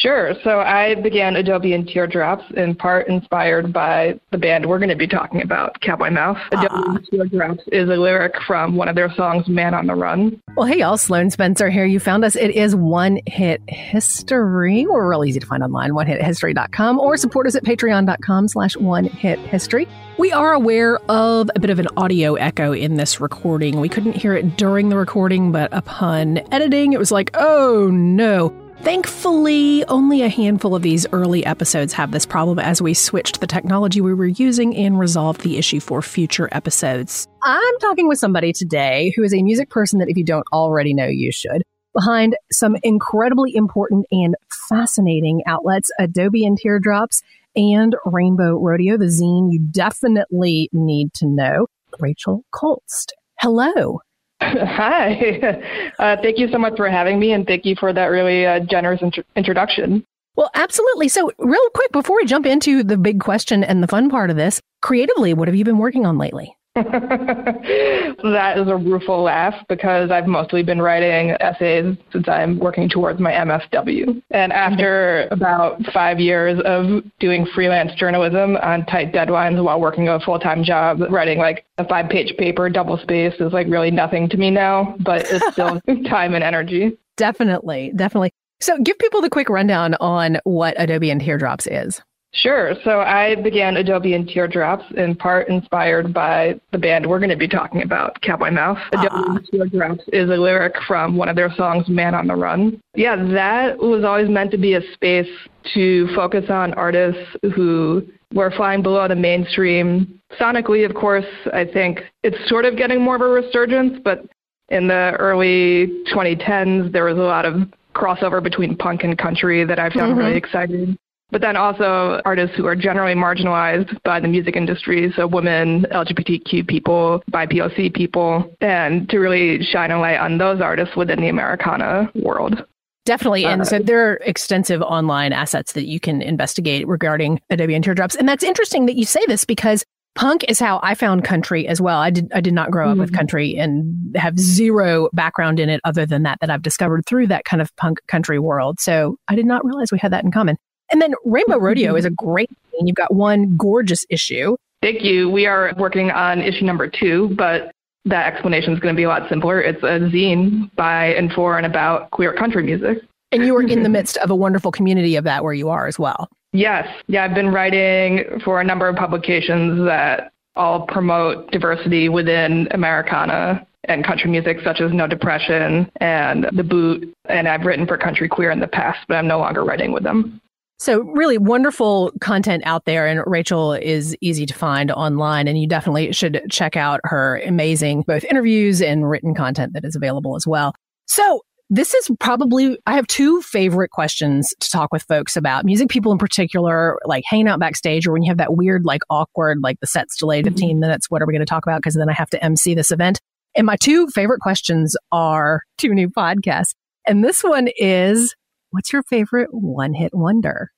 Sure. 0.00 0.34
So 0.44 0.60
I 0.60 0.94
began 0.96 1.36
Adobe 1.36 1.72
and 1.72 1.86
Teardrops 1.86 2.44
in 2.56 2.74
part 2.74 3.08
inspired 3.08 3.72
by 3.72 4.18
the 4.30 4.38
band 4.38 4.66
we're 4.66 4.78
going 4.78 4.90
to 4.90 4.96
be 4.96 5.06
talking 5.06 5.42
about, 5.42 5.80
Cowboy 5.80 6.10
Mouth. 6.10 6.38
Ah. 6.52 6.64
Adobe 6.64 6.98
and 6.98 7.08
Teardrops 7.10 7.62
is 7.72 7.88
a 7.88 7.96
lyric 7.96 8.34
from 8.46 8.76
one 8.76 8.88
of 8.88 8.94
their 8.94 9.12
songs, 9.14 9.48
Man 9.48 9.74
on 9.74 9.86
the 9.86 9.94
Run. 9.94 10.40
Well, 10.56 10.66
hey, 10.66 10.78
y'all. 10.78 10.96
Sloane 10.96 11.30
Spencer 11.30 11.70
here. 11.70 11.84
You 11.84 12.00
found 12.00 12.24
us. 12.24 12.36
It 12.36 12.50
is 12.50 12.74
One 12.74 13.20
Hit 13.26 13.62
History. 13.68 14.86
We're 14.86 15.08
real 15.08 15.24
easy 15.24 15.40
to 15.40 15.46
find 15.46 15.62
online, 15.62 15.90
onehithistory.com, 15.90 16.98
or 16.98 17.16
support 17.16 17.46
us 17.46 17.54
at 17.54 17.64
patreon.com 17.64 18.48
slash 18.48 18.76
one 18.76 19.04
hit 19.04 19.38
history. 19.38 19.86
We 20.18 20.32
are 20.32 20.52
aware 20.52 20.98
of 21.10 21.50
a 21.54 21.60
bit 21.60 21.70
of 21.70 21.78
an 21.78 21.88
audio 21.96 22.34
echo 22.34 22.72
in 22.72 22.96
this 22.96 23.20
recording. 23.20 23.80
We 23.80 23.88
couldn't 23.88 24.16
hear 24.16 24.34
it 24.34 24.56
during 24.56 24.88
the 24.88 24.96
recording, 24.96 25.52
but 25.52 25.72
upon 25.72 26.40
editing, 26.52 26.92
it 26.92 26.98
was 26.98 27.12
like, 27.12 27.30
oh 27.34 27.88
no. 27.92 28.67
Thankfully, 28.82 29.84
only 29.86 30.22
a 30.22 30.28
handful 30.28 30.74
of 30.74 30.82
these 30.82 31.06
early 31.12 31.44
episodes 31.44 31.92
have 31.92 32.12
this 32.12 32.24
problem 32.24 32.58
as 32.58 32.80
we 32.80 32.94
switched 32.94 33.40
the 33.40 33.46
technology 33.46 34.00
we 34.00 34.14
were 34.14 34.26
using 34.26 34.74
and 34.76 34.98
resolved 34.98 35.40
the 35.40 35.58
issue 35.58 35.80
for 35.80 36.00
future 36.00 36.48
episodes. 36.52 37.26
I'm 37.42 37.78
talking 37.80 38.08
with 38.08 38.18
somebody 38.18 38.52
today 38.52 39.12
who 39.16 39.24
is 39.24 39.34
a 39.34 39.42
music 39.42 39.68
person 39.68 39.98
that 39.98 40.08
if 40.08 40.16
you 40.16 40.24
don't 40.24 40.46
already 40.52 40.94
know, 40.94 41.06
you 41.06 41.32
should. 41.32 41.62
Behind 41.92 42.36
some 42.52 42.76
incredibly 42.84 43.54
important 43.56 44.06
and 44.12 44.36
fascinating 44.68 45.42
outlets, 45.46 45.90
Adobe 45.98 46.46
and 46.46 46.56
Teardrops 46.56 47.22
and 47.56 47.96
Rainbow 48.04 48.58
Rodeo, 48.58 48.96
the 48.96 49.06
zine 49.06 49.52
you 49.52 49.58
definitely 49.70 50.68
need 50.72 51.12
to 51.14 51.26
know, 51.26 51.66
Rachel 51.98 52.44
Cholst. 52.54 53.12
Hello. 53.40 54.00
Hi. 54.66 55.92
Uh, 55.98 56.16
thank 56.22 56.38
you 56.38 56.48
so 56.50 56.58
much 56.58 56.76
for 56.76 56.88
having 56.88 57.18
me, 57.18 57.32
and 57.32 57.46
thank 57.46 57.64
you 57.64 57.74
for 57.78 57.92
that 57.92 58.06
really 58.06 58.46
uh, 58.46 58.60
generous 58.60 59.02
int- 59.02 59.26
introduction. 59.36 60.04
Well, 60.36 60.50
absolutely. 60.54 61.08
So, 61.08 61.32
real 61.38 61.68
quick, 61.74 61.92
before 61.92 62.16
we 62.16 62.24
jump 62.24 62.46
into 62.46 62.82
the 62.84 62.96
big 62.96 63.20
question 63.20 63.64
and 63.64 63.82
the 63.82 63.88
fun 63.88 64.08
part 64.08 64.30
of 64.30 64.36
this, 64.36 64.60
creatively, 64.82 65.34
what 65.34 65.48
have 65.48 65.54
you 65.56 65.64
been 65.64 65.78
working 65.78 66.06
on 66.06 66.16
lately? 66.16 66.56
that 66.74 68.54
is 68.56 68.68
a 68.68 68.76
rueful 68.76 69.22
laugh 69.22 69.54
because 69.68 70.10
I've 70.10 70.26
mostly 70.26 70.62
been 70.62 70.80
writing 70.80 71.30
essays 71.40 71.96
since 72.12 72.28
I'm 72.28 72.58
working 72.58 72.88
towards 72.88 73.20
my 73.20 73.32
MSW. 73.32 74.22
And 74.30 74.52
mm-hmm. 74.52 74.72
after 74.72 75.28
about 75.30 75.82
five 75.92 76.20
years 76.20 76.60
of 76.64 77.02
doing 77.18 77.46
freelance 77.54 77.92
journalism 77.94 78.56
on 78.58 78.86
tight 78.86 79.12
deadlines 79.12 79.62
while 79.62 79.80
working 79.80 80.08
a 80.08 80.20
full 80.20 80.38
time 80.38 80.62
job, 80.62 81.00
writing 81.10 81.38
like 81.38 81.64
a 81.78 81.88
five 81.88 82.08
page 82.08 82.36
paper 82.36 82.68
double 82.68 82.98
space 82.98 83.34
is 83.40 83.52
like 83.52 83.66
really 83.68 83.90
nothing 83.90 84.28
to 84.28 84.36
me 84.36 84.50
now, 84.50 84.96
but 85.00 85.26
it's 85.30 85.52
still 85.52 85.80
time 86.08 86.34
and 86.34 86.44
energy. 86.44 86.96
Definitely, 87.16 87.92
definitely. 87.96 88.30
So, 88.60 88.76
give 88.78 88.98
people 88.98 89.20
the 89.20 89.30
quick 89.30 89.48
rundown 89.48 89.94
on 90.00 90.38
what 90.44 90.74
Adobe 90.78 91.10
and 91.10 91.20
Teardrops 91.20 91.66
is. 91.68 92.00
Sure. 92.42 92.74
So 92.84 93.00
I 93.00 93.34
began 93.36 93.76
Adobe 93.76 94.14
and 94.14 94.28
Teardrops 94.28 94.84
in 94.96 95.16
part 95.16 95.48
inspired 95.48 96.14
by 96.14 96.60
the 96.72 96.78
band 96.78 97.06
we're 97.06 97.18
going 97.18 97.30
to 97.30 97.36
be 97.36 97.48
talking 97.48 97.82
about, 97.82 98.20
Cowboy 98.20 98.50
Mouth. 98.50 98.78
Adobe 98.92 99.08
and 99.10 99.48
Teardrops 99.50 100.04
is 100.12 100.30
a 100.30 100.34
lyric 100.34 100.74
from 100.86 101.16
one 101.16 101.28
of 101.28 101.36
their 101.36 101.52
songs, 101.56 101.88
Man 101.88 102.14
on 102.14 102.26
the 102.26 102.36
Run. 102.36 102.80
Yeah, 102.94 103.16
that 103.16 103.78
was 103.78 104.04
always 104.04 104.28
meant 104.28 104.50
to 104.52 104.58
be 104.58 104.74
a 104.74 104.80
space 104.92 105.28
to 105.74 106.08
focus 106.14 106.44
on 106.48 106.74
artists 106.74 107.20
who 107.54 108.06
were 108.32 108.52
flying 108.52 108.82
below 108.82 109.08
the 109.08 109.16
mainstream. 109.16 110.20
Sonically, 110.38 110.88
of 110.88 110.94
course, 110.94 111.26
I 111.52 111.64
think 111.64 112.00
it's 112.22 112.36
sort 112.48 112.64
of 112.64 112.76
getting 112.76 113.00
more 113.00 113.16
of 113.16 113.22
a 113.22 113.28
resurgence, 113.28 113.98
but 114.04 114.26
in 114.68 114.86
the 114.86 115.16
early 115.18 116.04
2010s, 116.14 116.92
there 116.92 117.04
was 117.04 117.16
a 117.16 117.22
lot 117.22 117.46
of 117.46 117.62
crossover 117.94 118.40
between 118.40 118.76
punk 118.76 119.02
and 119.02 119.18
country 119.18 119.64
that 119.64 119.78
I 119.78 119.88
found 119.90 120.12
mm-hmm. 120.12 120.18
really 120.18 120.36
exciting 120.36 120.98
but 121.30 121.40
then 121.40 121.56
also 121.56 122.20
artists 122.24 122.56
who 122.56 122.66
are 122.66 122.76
generally 122.76 123.14
marginalized 123.14 124.02
by 124.02 124.20
the 124.20 124.28
music 124.28 124.56
industry, 124.56 125.12
so 125.14 125.26
women, 125.26 125.86
LGBTQ 125.92 126.66
people, 126.66 127.22
BIPOC 127.30 127.94
people, 127.94 128.54
and 128.60 129.08
to 129.10 129.18
really 129.18 129.62
shine 129.62 129.90
a 129.90 130.00
light 130.00 130.18
on 130.18 130.38
those 130.38 130.60
artists 130.60 130.96
within 130.96 131.20
the 131.20 131.28
Americana 131.28 132.10
world. 132.14 132.64
Definitely. 133.04 133.46
And 133.46 133.62
uh, 133.62 133.64
so 133.64 133.78
there 133.78 134.10
are 134.10 134.14
extensive 134.26 134.82
online 134.82 135.32
assets 135.32 135.72
that 135.72 135.86
you 135.86 135.98
can 135.98 136.20
investigate 136.20 136.86
regarding 136.86 137.40
Adobe 137.48 137.74
and 137.74 137.82
Teardrops. 137.82 138.14
And 138.14 138.28
that's 138.28 138.44
interesting 138.44 138.86
that 138.86 138.96
you 138.96 139.06
say 139.06 139.20
this 139.26 139.46
because 139.46 139.82
punk 140.14 140.44
is 140.48 140.58
how 140.58 140.80
I 140.82 140.94
found 140.94 141.24
country 141.24 141.66
as 141.68 141.80
well. 141.80 141.98
I 141.98 142.10
did 142.10 142.30
I 142.34 142.40
did 142.40 142.52
not 142.52 142.70
grow 142.70 142.86
up 142.86 142.92
mm-hmm. 142.92 143.00
with 143.00 143.14
country 143.14 143.56
and 143.56 144.14
have 144.16 144.38
zero 144.38 145.08
background 145.14 145.60
in 145.60 145.70
it 145.70 145.80
other 145.84 146.04
than 146.04 146.24
that 146.24 146.40
that 146.40 146.50
I've 146.50 146.62
discovered 146.62 147.06
through 147.06 147.28
that 147.28 147.44
kind 147.44 147.62
of 147.62 147.74
punk 147.76 147.98
country 148.08 148.38
world. 148.38 148.78
So 148.78 149.16
I 149.28 149.36
did 149.36 149.46
not 149.46 149.64
realize 149.64 149.90
we 149.90 149.98
had 149.98 150.12
that 150.12 150.24
in 150.24 150.30
common. 150.30 150.58
And 150.90 151.02
then 151.02 151.14
Rainbow 151.24 151.58
Rodeo 151.58 151.94
is 151.96 152.04
a 152.04 152.10
mm-hmm. 152.10 152.26
great 152.26 152.50
thing. 152.70 152.86
You've 152.86 152.96
got 152.96 153.14
one 153.14 153.56
gorgeous 153.56 154.04
issue. 154.08 154.56
Thank 154.82 155.02
you. 155.02 155.28
We 155.28 155.46
are 155.46 155.72
working 155.76 156.10
on 156.10 156.40
issue 156.40 156.64
number 156.64 156.88
two, 156.88 157.34
but 157.36 157.72
that 158.04 158.32
explanation 158.32 158.72
is 158.72 158.80
going 158.80 158.94
to 158.94 158.98
be 158.98 159.04
a 159.04 159.08
lot 159.08 159.28
simpler. 159.28 159.60
It's 159.60 159.82
a 159.82 159.98
zine 160.10 160.74
by 160.76 161.06
and 161.06 161.32
for 161.32 161.56
and 161.56 161.66
about 161.66 162.10
queer 162.12 162.32
country 162.32 162.62
music. 162.62 162.98
And 163.32 163.44
you 163.44 163.54
are 163.56 163.62
in 163.62 163.82
the 163.82 163.88
midst 163.98 164.16
of 164.18 164.30
a 164.30 164.36
wonderful 164.36 164.70
community 164.70 165.16
of 165.16 165.24
that 165.24 165.44
where 165.44 165.52
you 165.52 165.68
are 165.68 165.86
as 165.86 165.98
well. 165.98 166.28
Yes. 166.52 166.88
Yeah, 167.08 167.24
I've 167.24 167.34
been 167.34 167.52
writing 167.52 168.40
for 168.44 168.60
a 168.60 168.64
number 168.64 168.88
of 168.88 168.96
publications 168.96 169.84
that 169.86 170.32
all 170.56 170.86
promote 170.86 171.50
diversity 171.50 172.08
within 172.08 172.68
Americana 172.70 173.66
and 173.84 174.04
country 174.04 174.30
music, 174.30 174.58
such 174.64 174.80
as 174.80 174.92
No 174.92 175.06
Depression 175.06 175.90
and 175.96 176.46
The 176.52 176.64
Boot. 176.64 177.12
And 177.26 177.48
I've 177.48 177.64
written 177.64 177.86
for 177.86 177.96
Country 177.96 178.28
Queer 178.28 178.50
in 178.50 178.60
the 178.60 178.68
past, 178.68 178.98
but 179.08 179.16
I'm 179.16 179.26
no 179.26 179.38
longer 179.38 179.64
writing 179.64 179.92
with 179.92 180.02
them. 180.02 180.40
So, 180.80 181.00
really 181.00 181.38
wonderful 181.38 182.12
content 182.20 182.62
out 182.64 182.84
there. 182.84 183.06
And 183.06 183.20
Rachel 183.26 183.72
is 183.72 184.16
easy 184.20 184.46
to 184.46 184.54
find 184.54 184.92
online. 184.92 185.48
And 185.48 185.60
you 185.60 185.66
definitely 185.66 186.12
should 186.12 186.40
check 186.50 186.76
out 186.76 187.00
her 187.04 187.42
amazing 187.44 188.02
both 188.02 188.24
interviews 188.24 188.80
and 188.80 189.08
written 189.08 189.34
content 189.34 189.72
that 189.72 189.84
is 189.84 189.96
available 189.96 190.36
as 190.36 190.46
well. 190.46 190.74
So, 191.06 191.42
this 191.70 191.92
is 191.92 192.10
probably, 192.18 192.78
I 192.86 192.94
have 192.94 193.06
two 193.08 193.42
favorite 193.42 193.90
questions 193.90 194.54
to 194.60 194.70
talk 194.70 194.90
with 194.90 195.02
folks 195.02 195.36
about 195.36 195.66
music 195.66 195.88
people 195.88 196.12
in 196.12 196.18
particular, 196.18 196.98
like 197.04 197.24
hanging 197.26 197.48
out 197.48 197.60
backstage 197.60 198.06
or 198.06 198.12
when 198.12 198.22
you 198.22 198.30
have 198.30 198.38
that 198.38 198.56
weird, 198.56 198.86
like 198.86 199.02
awkward, 199.10 199.58
like 199.62 199.78
the 199.80 199.86
set's 199.86 200.16
delayed 200.16 200.46
mm-hmm. 200.46 200.54
15 200.54 200.70
mm-hmm. 200.70 200.80
minutes. 200.80 201.10
What 201.10 201.20
are 201.20 201.26
we 201.26 201.32
going 201.34 201.44
to 201.44 201.46
talk 201.46 201.66
about? 201.66 201.78
Because 201.78 201.94
then 201.94 202.08
I 202.08 202.14
have 202.14 202.30
to 202.30 202.42
MC 202.42 202.74
this 202.74 202.90
event. 202.90 203.20
And 203.54 203.66
my 203.66 203.76
two 203.76 204.06
favorite 204.08 204.40
questions 204.40 204.96
are 205.12 205.62
two 205.76 205.92
new 205.92 206.08
podcasts. 206.08 206.74
And 207.06 207.22
this 207.24 207.42
one 207.42 207.68
is 207.76 208.34
What's 208.70 208.92
your 208.92 209.02
favorite 209.02 209.52
one 209.52 209.94
hit 209.94 210.14
wonder? 210.14 210.72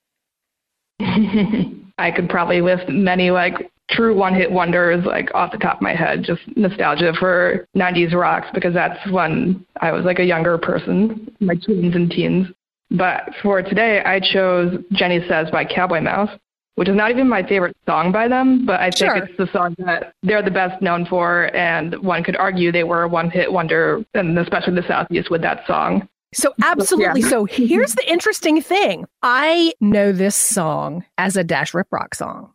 I 0.99 2.11
could 2.11 2.29
probably 2.29 2.61
list 2.61 2.89
many 2.89 3.31
like 3.31 3.71
true 3.89 4.15
one 4.15 4.33
hit 4.33 4.51
wonders 4.51 5.05
like 5.05 5.29
off 5.33 5.51
the 5.51 5.57
top 5.57 5.77
of 5.77 5.81
my 5.81 5.93
head, 5.93 6.23
just 6.23 6.41
nostalgia 6.55 7.13
for 7.19 7.67
90s 7.75 8.13
rocks 8.13 8.47
because 8.53 8.73
that's 8.73 8.99
when 9.11 9.65
I 9.81 9.91
was 9.91 10.05
like 10.05 10.19
a 10.19 10.23
younger 10.23 10.57
person, 10.57 11.35
my 11.39 11.55
teens 11.55 11.95
and 11.95 12.09
teens. 12.09 12.47
But 12.91 13.29
for 13.41 13.61
today, 13.61 14.01
I 14.05 14.19
chose 14.19 14.77
Jenny 14.91 15.19
Says 15.27 15.49
by 15.51 15.65
Cowboy 15.65 16.01
Mouth, 16.01 16.29
which 16.75 16.89
is 16.89 16.95
not 16.95 17.11
even 17.11 17.27
my 17.27 17.41
favorite 17.41 17.75
song 17.85 18.11
by 18.11 18.27
them, 18.27 18.65
but 18.65 18.79
I 18.81 18.89
think 18.89 19.11
sure. 19.11 19.15
it's 19.17 19.37
the 19.37 19.47
song 19.53 19.75
that 19.79 20.13
they're 20.23 20.43
the 20.43 20.51
best 20.51 20.81
known 20.81 21.05
for, 21.05 21.55
and 21.55 21.95
one 22.03 22.23
could 22.23 22.35
argue 22.35 22.71
they 22.71 22.83
were 22.83 23.03
a 23.03 23.07
one 23.07 23.29
hit 23.29 23.51
wonder, 23.51 24.03
and 24.13 24.37
especially 24.37 24.75
the 24.75 24.87
Southeast 24.87 25.31
with 25.31 25.41
that 25.41 25.65
song. 25.67 26.07
So 26.33 26.53
absolutely. 26.63 27.21
Yeah. 27.21 27.29
So 27.29 27.45
here's 27.45 27.95
the 27.95 28.09
interesting 28.09 28.61
thing. 28.61 29.05
I 29.21 29.73
know 29.79 30.11
this 30.11 30.35
song 30.35 31.05
as 31.17 31.35
a 31.35 31.43
Dash 31.43 31.73
Rip 31.73 31.87
Rock 31.91 32.15
song. 32.15 32.53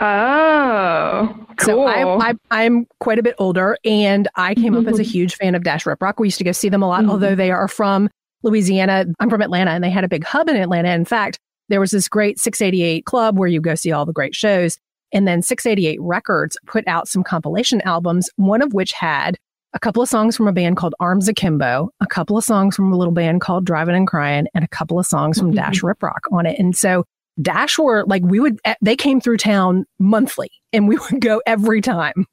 Oh, 0.00 1.34
cool. 1.56 1.66
So 1.66 1.86
I, 1.86 2.32
I, 2.52 2.62
am 2.62 2.86
quite 3.00 3.18
a 3.18 3.22
bit 3.22 3.34
older, 3.38 3.76
and 3.84 4.28
I 4.36 4.54
came 4.54 4.74
mm-hmm. 4.74 4.86
up 4.86 4.92
as 4.92 5.00
a 5.00 5.02
huge 5.02 5.34
fan 5.34 5.56
of 5.56 5.64
Dash 5.64 5.84
Rip 5.86 6.00
Rock. 6.00 6.20
We 6.20 6.28
used 6.28 6.38
to 6.38 6.44
go 6.44 6.52
see 6.52 6.68
them 6.68 6.84
a 6.84 6.86
lot, 6.86 7.00
mm-hmm. 7.00 7.10
although 7.10 7.34
they 7.34 7.50
are 7.50 7.66
from 7.66 8.08
Louisiana. 8.44 9.06
I'm 9.18 9.28
from 9.28 9.42
Atlanta, 9.42 9.72
and 9.72 9.82
they 9.82 9.90
had 9.90 10.04
a 10.04 10.08
big 10.08 10.22
hub 10.22 10.48
in 10.48 10.54
Atlanta. 10.54 10.90
In 10.90 11.04
fact, 11.04 11.40
there 11.68 11.80
was 11.80 11.90
this 11.90 12.08
great 12.08 12.38
688 12.38 13.06
club 13.06 13.38
where 13.38 13.48
you 13.48 13.60
go 13.60 13.74
see 13.74 13.90
all 13.90 14.06
the 14.06 14.12
great 14.12 14.36
shows. 14.36 14.78
And 15.12 15.26
then 15.26 15.42
688 15.42 15.98
Records 16.00 16.56
put 16.66 16.86
out 16.86 17.08
some 17.08 17.24
compilation 17.24 17.80
albums, 17.82 18.28
one 18.36 18.62
of 18.62 18.74
which 18.74 18.92
had 18.92 19.36
a 19.74 19.78
couple 19.78 20.02
of 20.02 20.08
songs 20.08 20.36
from 20.36 20.48
a 20.48 20.52
band 20.52 20.76
called 20.76 20.94
Arms 21.00 21.28
Akimbo, 21.28 21.90
a 22.00 22.06
couple 22.06 22.38
of 22.38 22.44
songs 22.44 22.76
from 22.76 22.92
a 22.92 22.96
little 22.96 23.12
band 23.12 23.40
called 23.40 23.66
Drivin 23.66 23.94
N 23.94 24.06
Cryin, 24.06 24.46
and 24.54 24.64
a 24.64 24.68
couple 24.68 24.98
of 24.98 25.06
songs 25.06 25.38
from 25.38 25.48
mm-hmm. 25.48 25.56
Dash 25.56 25.82
Rip 25.82 26.02
Rock 26.02 26.26
on 26.32 26.46
it. 26.46 26.58
And 26.58 26.76
so 26.76 27.04
Dash 27.40 27.78
were 27.78 28.04
like, 28.06 28.22
we 28.24 28.40
would, 28.40 28.58
eh, 28.64 28.74
they 28.80 28.96
came 28.96 29.20
through 29.20 29.36
town 29.36 29.86
monthly 29.98 30.50
and 30.72 30.88
we 30.88 30.98
would 31.10 31.20
go 31.20 31.42
every 31.46 31.80
time. 31.80 32.26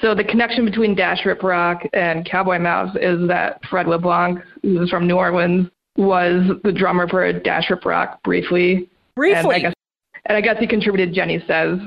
So 0.00 0.14
the 0.14 0.24
connection 0.24 0.64
between 0.64 0.94
Dash 0.94 1.26
Rip 1.26 1.42
Rock 1.42 1.82
and 1.92 2.24
Cowboy 2.24 2.58
Mouth 2.58 2.96
is 2.96 3.28
that 3.28 3.60
Fred 3.68 3.86
LeBlanc, 3.86 4.38
who's 4.62 4.88
from 4.88 5.06
New 5.06 5.16
Orleans, 5.16 5.68
was 5.96 6.50
the 6.64 6.72
drummer 6.72 7.06
for 7.08 7.30
Dash 7.32 7.68
Rip 7.68 7.84
Rock 7.84 8.22
briefly. 8.22 8.88
Briefly. 9.16 9.42
And 9.42 9.52
I 9.52 9.58
guess, 9.58 9.74
and 10.26 10.36
I 10.38 10.40
guess 10.40 10.58
he 10.58 10.66
contributed 10.66 11.14
Jenny 11.14 11.44
Says 11.46 11.78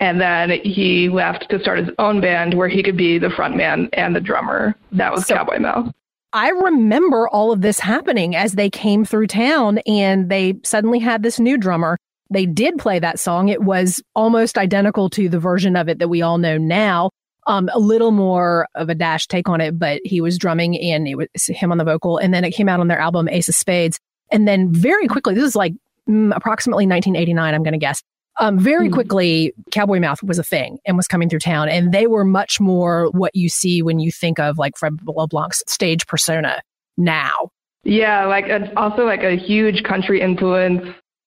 and 0.00 0.20
then 0.20 0.50
he 0.50 1.08
left 1.08 1.48
to 1.50 1.60
start 1.60 1.78
his 1.78 1.90
own 1.98 2.20
band 2.20 2.54
where 2.54 2.68
he 2.68 2.82
could 2.82 2.96
be 2.96 3.18
the 3.18 3.30
front 3.30 3.56
man 3.56 3.88
and 3.92 4.14
the 4.14 4.20
drummer. 4.20 4.74
That 4.92 5.12
was 5.12 5.26
so, 5.26 5.36
Cowboy 5.36 5.58
Mouth. 5.58 5.92
I 6.32 6.48
remember 6.48 7.28
all 7.28 7.52
of 7.52 7.60
this 7.60 7.78
happening 7.78 8.34
as 8.34 8.54
they 8.54 8.68
came 8.68 9.04
through 9.04 9.28
town 9.28 9.78
and 9.86 10.28
they 10.28 10.54
suddenly 10.64 10.98
had 10.98 11.22
this 11.22 11.38
new 11.38 11.56
drummer. 11.56 11.96
They 12.28 12.44
did 12.44 12.78
play 12.78 12.98
that 12.98 13.20
song. 13.20 13.48
It 13.48 13.62
was 13.62 14.02
almost 14.16 14.58
identical 14.58 15.08
to 15.10 15.28
the 15.28 15.38
version 15.38 15.76
of 15.76 15.88
it 15.88 16.00
that 16.00 16.08
we 16.08 16.22
all 16.22 16.38
know 16.38 16.58
now. 16.58 17.10
Um, 17.46 17.68
a 17.72 17.78
little 17.78 18.10
more 18.10 18.66
of 18.74 18.88
a 18.88 18.94
dash 18.94 19.28
take 19.28 19.48
on 19.48 19.60
it, 19.60 19.78
but 19.78 20.00
he 20.02 20.20
was 20.20 20.38
drumming 20.38 20.80
and 20.80 21.06
it 21.06 21.14
was 21.14 21.28
him 21.46 21.70
on 21.70 21.78
the 21.78 21.84
vocal. 21.84 22.16
And 22.16 22.34
then 22.34 22.42
it 22.42 22.52
came 22.52 22.68
out 22.68 22.80
on 22.80 22.88
their 22.88 22.98
album 22.98 23.28
Ace 23.28 23.48
of 23.48 23.54
Spades. 23.54 24.00
And 24.32 24.48
then 24.48 24.72
very 24.72 25.06
quickly, 25.06 25.34
this 25.34 25.44
is 25.44 25.54
like 25.54 25.74
mm, 26.08 26.34
approximately 26.34 26.86
1989, 26.86 27.54
I'm 27.54 27.62
going 27.62 27.72
to 27.72 27.78
guess. 27.78 28.02
Um, 28.40 28.58
very 28.58 28.88
mm 28.88 28.92
quickly, 28.92 29.52
Cowboy 29.70 30.00
Mouth 30.00 30.22
was 30.22 30.38
a 30.38 30.44
thing 30.44 30.78
and 30.86 30.96
was 30.96 31.08
coming 31.08 31.28
through 31.28 31.40
town, 31.40 31.68
and 31.68 31.92
they 31.92 32.06
were 32.06 32.24
much 32.24 32.60
more 32.60 33.10
what 33.10 33.34
you 33.34 33.48
see 33.48 33.82
when 33.82 33.98
you 33.98 34.12
think 34.12 34.38
of 34.38 34.58
like 34.58 34.76
Fred 34.76 34.98
LeBlanc's 35.06 35.62
stage 35.66 36.06
persona 36.06 36.60
now. 36.96 37.50
Yeah, 37.84 38.24
like 38.26 38.46
it's 38.46 38.72
also 38.76 39.04
like 39.04 39.22
a 39.22 39.36
huge 39.36 39.82
country 39.84 40.20
influence. 40.20 40.82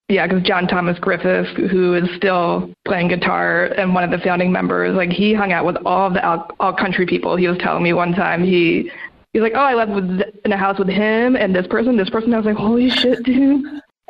Yeah, 0.10 0.26
because 0.26 0.44
John 0.44 0.68
Thomas 0.68 0.98
Griffith, 1.00 1.48
who 1.70 1.94
is 1.94 2.10
still 2.16 2.72
playing 2.86 3.10
guitar 3.10 3.66
and 3.66 3.94
one 3.94 4.06
of 4.06 4.12
the 4.12 4.20
founding 4.20 4.52
members, 4.52 4.96
like 4.96 5.10
he 5.10 5.34
hung 5.34 5.52
out 5.52 5.66
with 5.66 5.76
all 5.86 6.10
the 6.10 6.26
all, 6.26 6.50
all 6.60 6.74
country 6.74 7.06
people. 7.06 7.36
He 7.36 7.48
was 7.48 7.58
telling 7.58 7.84
me 7.84 7.92
one 7.92 8.14
time 8.14 8.44
he 8.44 8.90
he's 9.34 9.42
like, 9.42 9.54
oh, 9.56 9.60
I 9.60 9.74
lived 9.76 9.92
with, 9.92 10.22
in 10.46 10.52
a 10.52 10.58
house 10.58 10.80
with 10.80 10.88
him 10.88 11.36
and 11.36 11.54
this 11.56 11.68
person, 11.68 11.98
this 11.98 12.10
person. 12.10 12.34
I 12.34 12.38
was 12.38 12.46
like, 12.46 12.56
holy 12.56 12.90
shit, 12.90 13.24
dude. 13.24 13.66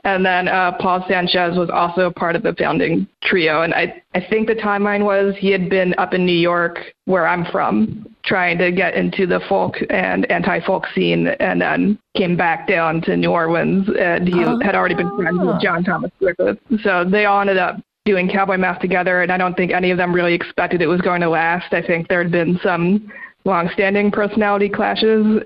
And 0.08 0.26
then 0.26 0.48
uh, 0.48 0.72
Paul 0.80 1.04
Sanchez 1.10 1.58
was 1.58 1.70
also 1.70 2.10
part 2.10 2.38
of 2.38 2.44
the 2.44 2.56
founding 2.58 3.06
trio. 3.24 3.64
And 3.64 3.74
I, 3.74 4.02
I 4.16 4.26
think 4.26 4.48
the 4.48 4.56
timeline 4.56 5.04
was 5.04 5.36
he 5.38 5.52
had 5.52 5.70
been 5.70 5.94
up 5.98 6.14
in 6.14 6.26
New 6.26 6.32
York, 6.32 6.80
where 7.04 7.28
I'm 7.28 7.44
from, 7.52 8.08
trying 8.24 8.58
to 8.60 8.72
get 8.72 8.94
into 8.94 9.28
the 9.28 9.42
folk 9.50 9.76
and 9.90 10.26
anti 10.32 10.62
folk 10.62 10.86
scene, 10.96 11.28
and 11.28 11.60
then 11.60 12.00
came 12.16 12.38
back 12.38 12.70
down 12.70 13.02
to 13.02 13.18
New 13.18 13.32
Orleans. 13.32 13.90
And 14.00 14.30
he 14.30 14.46
oh. 14.46 14.58
had 14.62 14.76
already 14.76 14.96
been 14.96 15.14
friends 15.18 15.40
with 15.42 15.60
John 15.62 15.84
Thomas 15.84 16.12
Griffith. 16.20 16.58
So 16.84 17.04
they 17.04 17.26
all 17.26 17.42
ended 17.42 17.58
up 17.58 17.76
doing 18.06 18.30
Cowboy 18.30 18.56
Mouth 18.56 18.80
together. 18.80 19.24
And 19.24 19.30
I 19.30 19.38
don't 19.38 19.58
think 19.58 19.74
any 19.74 19.92
of 19.92 19.98
them 19.98 20.16
really 20.16 20.34
expected 20.34 20.82
it 20.82 20.88
was 20.88 21.02
going 21.02 21.20
to 21.20 21.30
last. 21.30 21.74
I 21.74 21.82
think 21.82 22.08
there 22.08 22.24
had 22.24 22.32
been 22.32 22.58
some 22.64 23.12
long-standing 23.44 24.12
personality 24.12 24.70
clashes, 24.70 25.44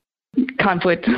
conflict 0.60 1.10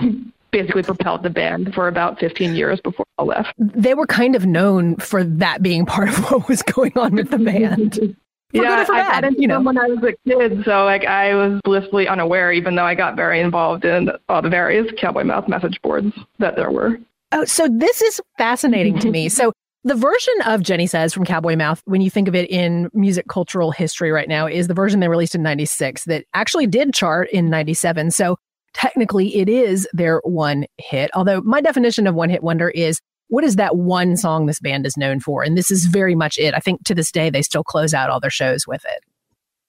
basically 0.53 0.83
propelled 0.83 1.23
the 1.23 1.29
band 1.29 1.73
for 1.73 1.89
about 1.89 2.19
15 2.19 2.55
years 2.55 2.79
before 2.79 3.05
I 3.17 3.23
left. 3.23 3.53
They 3.57 3.95
were 3.95 4.07
kind 4.07 4.35
of 4.35 4.45
known 4.45 4.95
for 4.97 5.23
that 5.25 5.61
being 5.61 5.85
part 5.85 6.07
of 6.07 6.17
what 6.31 6.47
was 6.47 6.61
going 6.61 6.94
on 6.95 7.15
with 7.15 7.31
the 7.31 7.39
band. 7.39 8.15
yeah, 8.53 8.85
I 8.88 9.03
got 9.03 9.23
into 9.25 9.41
you 9.41 9.47
know. 9.47 9.55
them 9.55 9.65
when 9.65 9.77
I 9.77 9.88
was 9.88 9.97
a 10.03 10.29
kid, 10.29 10.63
so 10.63 10.85
like 10.85 11.05
I 11.05 11.35
was 11.35 11.59
blissfully 11.65 12.07
unaware, 12.07 12.53
even 12.53 12.75
though 12.75 12.85
I 12.85 12.95
got 12.95 13.17
very 13.17 13.41
involved 13.41 13.83
in 13.83 14.11
all 14.29 14.41
the 14.41 14.50
various 14.50 14.89
Cowboy 14.97 15.25
Mouth 15.25 15.50
message 15.50 15.81
boards 15.81 16.13
that 16.39 16.55
there 16.55 16.71
were. 16.71 17.00
Oh, 17.33 17.44
so 17.45 17.67
this 17.67 18.01
is 18.01 18.21
fascinating 18.38 19.00
to 19.00 19.09
me. 19.09 19.29
So 19.33 19.51
the 19.85 19.95
version 19.95 20.33
of 20.45 20.61
Jenny 20.61 20.88
Says 20.88 21.13
from 21.13 21.25
Cowboy 21.25 21.57
Mouth, 21.57 21.81
when 21.83 22.00
you 22.00 22.09
think 22.09 22.29
of 22.29 22.35
it 22.35 22.50
in 22.50 22.89
music 22.94 23.27
cultural 23.27 23.71
history 23.71 24.11
right 24.11 24.29
now, 24.29 24.47
is 24.47 24.69
the 24.69 24.73
version 24.73 25.01
they 25.01 25.09
released 25.09 25.35
in 25.35 25.44
96 25.44 26.05
that 26.05 26.23
actually 26.33 26.67
did 26.67 26.94
chart 26.94 27.29
in 27.31 27.50
97. 27.50 28.11
So 28.11 28.38
technically 28.74 29.36
it 29.38 29.50
is 29.50 29.88
their 29.94 30.20
one 30.24 30.66
hit. 30.78 31.12
Although 31.14 31.42
my 31.42 31.62
definition 31.62 32.08
of 32.08 32.16
one 32.16 32.30
hit 32.30 32.44
wonder 32.44 32.70
is 32.70 33.00
what 33.30 33.44
is 33.44 33.56
that 33.56 33.78
one 33.78 34.16
song 34.18 34.46
this 34.46 34.60
band 34.60 34.86
is 34.86 34.98
known 34.98 35.20
for? 35.20 35.44
And 35.44 35.58
this 35.58 35.72
is 35.72 35.86
very 35.86 36.16
much 36.16 36.38
it. 36.38 36.54
I 36.54 36.60
think 36.60 36.84
to 36.86 36.96
this 36.96 37.12
day 37.12 37.30
they 37.30 37.42
still 37.42 37.64
close 37.64 37.94
out 37.94 38.10
all 38.10 38.20
their 38.20 38.30
shows 38.30 38.68
with 38.68 38.84
it. 38.86 39.04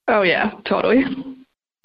Oh 0.08 0.22
yeah, 0.22 0.52
totally. 0.64 1.04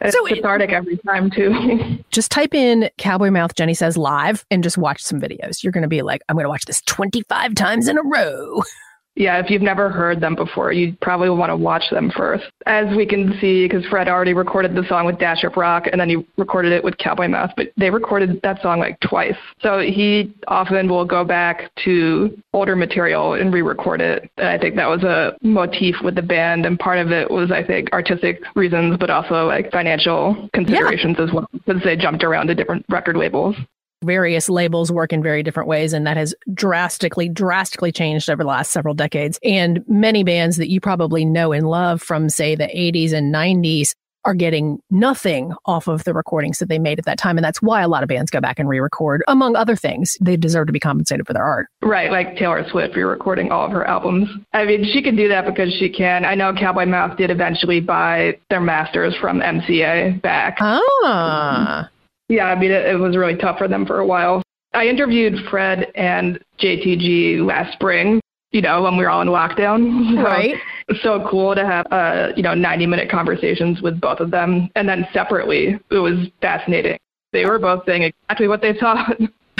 It's 0.01 0.15
so 0.15 0.25
cathartic 0.25 0.69
it, 0.69 0.75
every 0.75 0.97
time 0.97 1.29
too. 1.29 2.03
just 2.11 2.31
type 2.31 2.53
in 2.53 2.89
Cowboy 2.97 3.31
Mouth 3.31 3.55
Jenny 3.55 3.73
says 3.73 3.97
live 3.97 4.45
and 4.49 4.63
just 4.63 4.77
watch 4.77 5.01
some 5.01 5.19
videos. 5.19 5.61
You're 5.61 5.73
going 5.73 5.83
to 5.83 5.89
be 5.89 6.01
like, 6.01 6.21
I'm 6.29 6.35
going 6.35 6.45
to 6.45 6.49
watch 6.49 6.65
this 6.65 6.81
25 6.83 7.55
times 7.55 7.87
in 7.87 7.97
a 7.97 8.03
row. 8.03 8.63
yeah, 9.19 9.37
if 9.37 9.49
you've 9.49 9.61
never 9.61 9.89
heard 9.89 10.21
them 10.21 10.33
before, 10.33 10.71
you 10.71 10.95
probably 11.01 11.29
want 11.29 11.49
to 11.49 11.57
watch 11.57 11.83
them 11.91 12.09
first. 12.15 12.45
As 12.65 12.87
we 12.95 13.05
can 13.05 13.37
see, 13.41 13.67
because 13.67 13.85
Fred 13.87 14.07
already 14.07 14.33
recorded 14.33 14.73
the 14.73 14.87
song 14.87 15.05
with 15.05 15.19
Dash 15.19 15.43
Rip 15.43 15.57
Rock 15.57 15.87
and 15.91 15.99
then 15.99 16.07
he 16.07 16.25
recorded 16.37 16.71
it 16.71 16.81
with 16.81 16.97
Cowboy 16.99 17.27
Mouth, 17.27 17.51
but 17.57 17.67
they 17.75 17.89
recorded 17.89 18.39
that 18.43 18.61
song 18.61 18.79
like 18.79 18.97
twice. 19.01 19.35
So 19.61 19.79
he 19.79 20.33
often 20.47 20.87
will 20.87 21.03
go 21.03 21.25
back 21.25 21.69
to 21.83 22.41
older 22.53 22.77
material 22.77 23.33
and 23.33 23.53
re 23.53 23.61
record 23.61 23.99
it. 23.99 24.31
And 24.37 24.47
I 24.47 24.57
think 24.57 24.77
that 24.77 24.87
was 24.87 25.03
a 25.03 25.35
motif 25.41 25.97
with 26.01 26.15
the 26.15 26.21
band. 26.21 26.65
And 26.65 26.79
part 26.79 26.97
of 26.97 27.11
it 27.11 27.29
was, 27.29 27.51
I 27.51 27.61
think, 27.61 27.91
artistic 27.91 28.41
reasons, 28.55 28.95
but 28.97 29.09
also 29.09 29.47
like 29.47 29.69
financial 29.69 30.47
considerations 30.53 31.17
yeah. 31.19 31.25
as 31.25 31.33
well, 31.33 31.49
because 31.51 31.83
they 31.83 31.97
jumped 31.97 32.23
around 32.23 32.47
to 32.47 32.55
different 32.55 32.85
record 32.87 33.17
labels 33.17 33.57
various 34.03 34.49
labels 34.49 34.91
work 34.91 35.11
in 35.11 35.21
very 35.21 35.43
different 35.43 35.67
ways 35.67 35.93
and 35.93 36.07
that 36.07 36.17
has 36.17 36.33
drastically 36.53 37.29
drastically 37.29 37.91
changed 37.91 38.29
over 38.29 38.43
the 38.43 38.49
last 38.49 38.71
several 38.71 38.93
decades. 38.93 39.39
And 39.43 39.83
many 39.87 40.23
bands 40.23 40.57
that 40.57 40.69
you 40.69 40.79
probably 40.79 41.25
know 41.25 41.51
and 41.51 41.69
love 41.69 42.01
from 42.01 42.29
say 42.29 42.55
the 42.55 42.67
80s 42.67 43.13
and 43.13 43.33
90s 43.33 43.93
are 44.25 44.33
getting 44.33 44.81
nothing 44.91 45.53
off 45.65 45.87
of 45.87 46.03
the 46.03 46.13
recordings 46.13 46.59
that 46.59 46.67
they 46.67 46.77
made 46.77 46.99
at 46.99 47.05
that 47.05 47.17
time. 47.17 47.37
And 47.37 47.43
that's 47.43 47.61
why 47.61 47.81
a 47.81 47.87
lot 47.87 48.03
of 48.03 48.09
bands 48.09 48.29
go 48.29 48.41
back 48.41 48.59
and 48.59 48.67
re-record 48.67 49.23
among 49.29 49.55
other 49.55 49.77
things. 49.77 50.17
They 50.19 50.35
deserve 50.35 50.67
to 50.67 50.73
be 50.73 50.79
compensated 50.79 51.25
for 51.25 51.33
their 51.33 51.43
art. 51.43 51.67
Right 51.81 52.11
like 52.11 52.35
taylor 52.35 52.65
swift 52.69 52.95
re-recording 52.95 53.51
all 53.51 53.65
of 53.65 53.71
her 53.71 53.85
albums. 53.85 54.29
I 54.53 54.65
mean 54.65 54.83
she 54.91 55.01
can 55.01 55.15
do 55.15 55.29
that 55.29 55.45
because 55.45 55.73
she 55.79 55.89
can. 55.89 56.25
I 56.25 56.35
know 56.35 56.53
cowboy 56.53 56.85
mouth 56.85 57.17
did 57.17 57.31
eventually 57.31 57.79
buy 57.79 58.37
their 58.49 58.61
masters 58.61 59.15
from 59.21 59.39
mca 59.39 60.21
back. 60.21 60.57
Ah 60.59 61.89
yeah, 62.29 62.45
I 62.45 62.57
mean, 62.57 62.71
it, 62.71 62.85
it 62.85 62.95
was 62.95 63.17
really 63.17 63.35
tough 63.35 63.57
for 63.57 63.67
them 63.67 63.85
for 63.85 63.99
a 63.99 64.05
while. 64.05 64.41
I 64.73 64.85
interviewed 64.85 65.33
Fred 65.49 65.91
and 65.95 66.39
JTG 66.59 67.45
last 67.45 67.73
spring, 67.73 68.21
you 68.51 68.61
know, 68.61 68.83
when 68.83 68.95
we 68.97 69.03
were 69.03 69.09
all 69.09 69.21
in 69.21 69.27
lockdown. 69.27 70.15
So 70.15 70.21
right. 70.21 70.55
So 71.01 71.27
cool 71.29 71.53
to 71.53 71.65
have, 71.65 71.85
uh, 71.91 72.29
you 72.35 72.43
know, 72.43 72.53
90 72.53 72.87
minute 72.87 73.11
conversations 73.11 73.81
with 73.81 73.99
both 73.99 74.19
of 74.19 74.31
them. 74.31 74.69
And 74.75 74.87
then 74.87 75.07
separately, 75.13 75.79
it 75.91 75.97
was 75.97 76.27
fascinating. 76.41 76.97
They 77.31 77.45
were 77.45 77.59
both 77.59 77.83
saying 77.85 78.03
exactly 78.03 78.47
what 78.47 78.61
they 78.61 78.73
thought. 78.73 79.19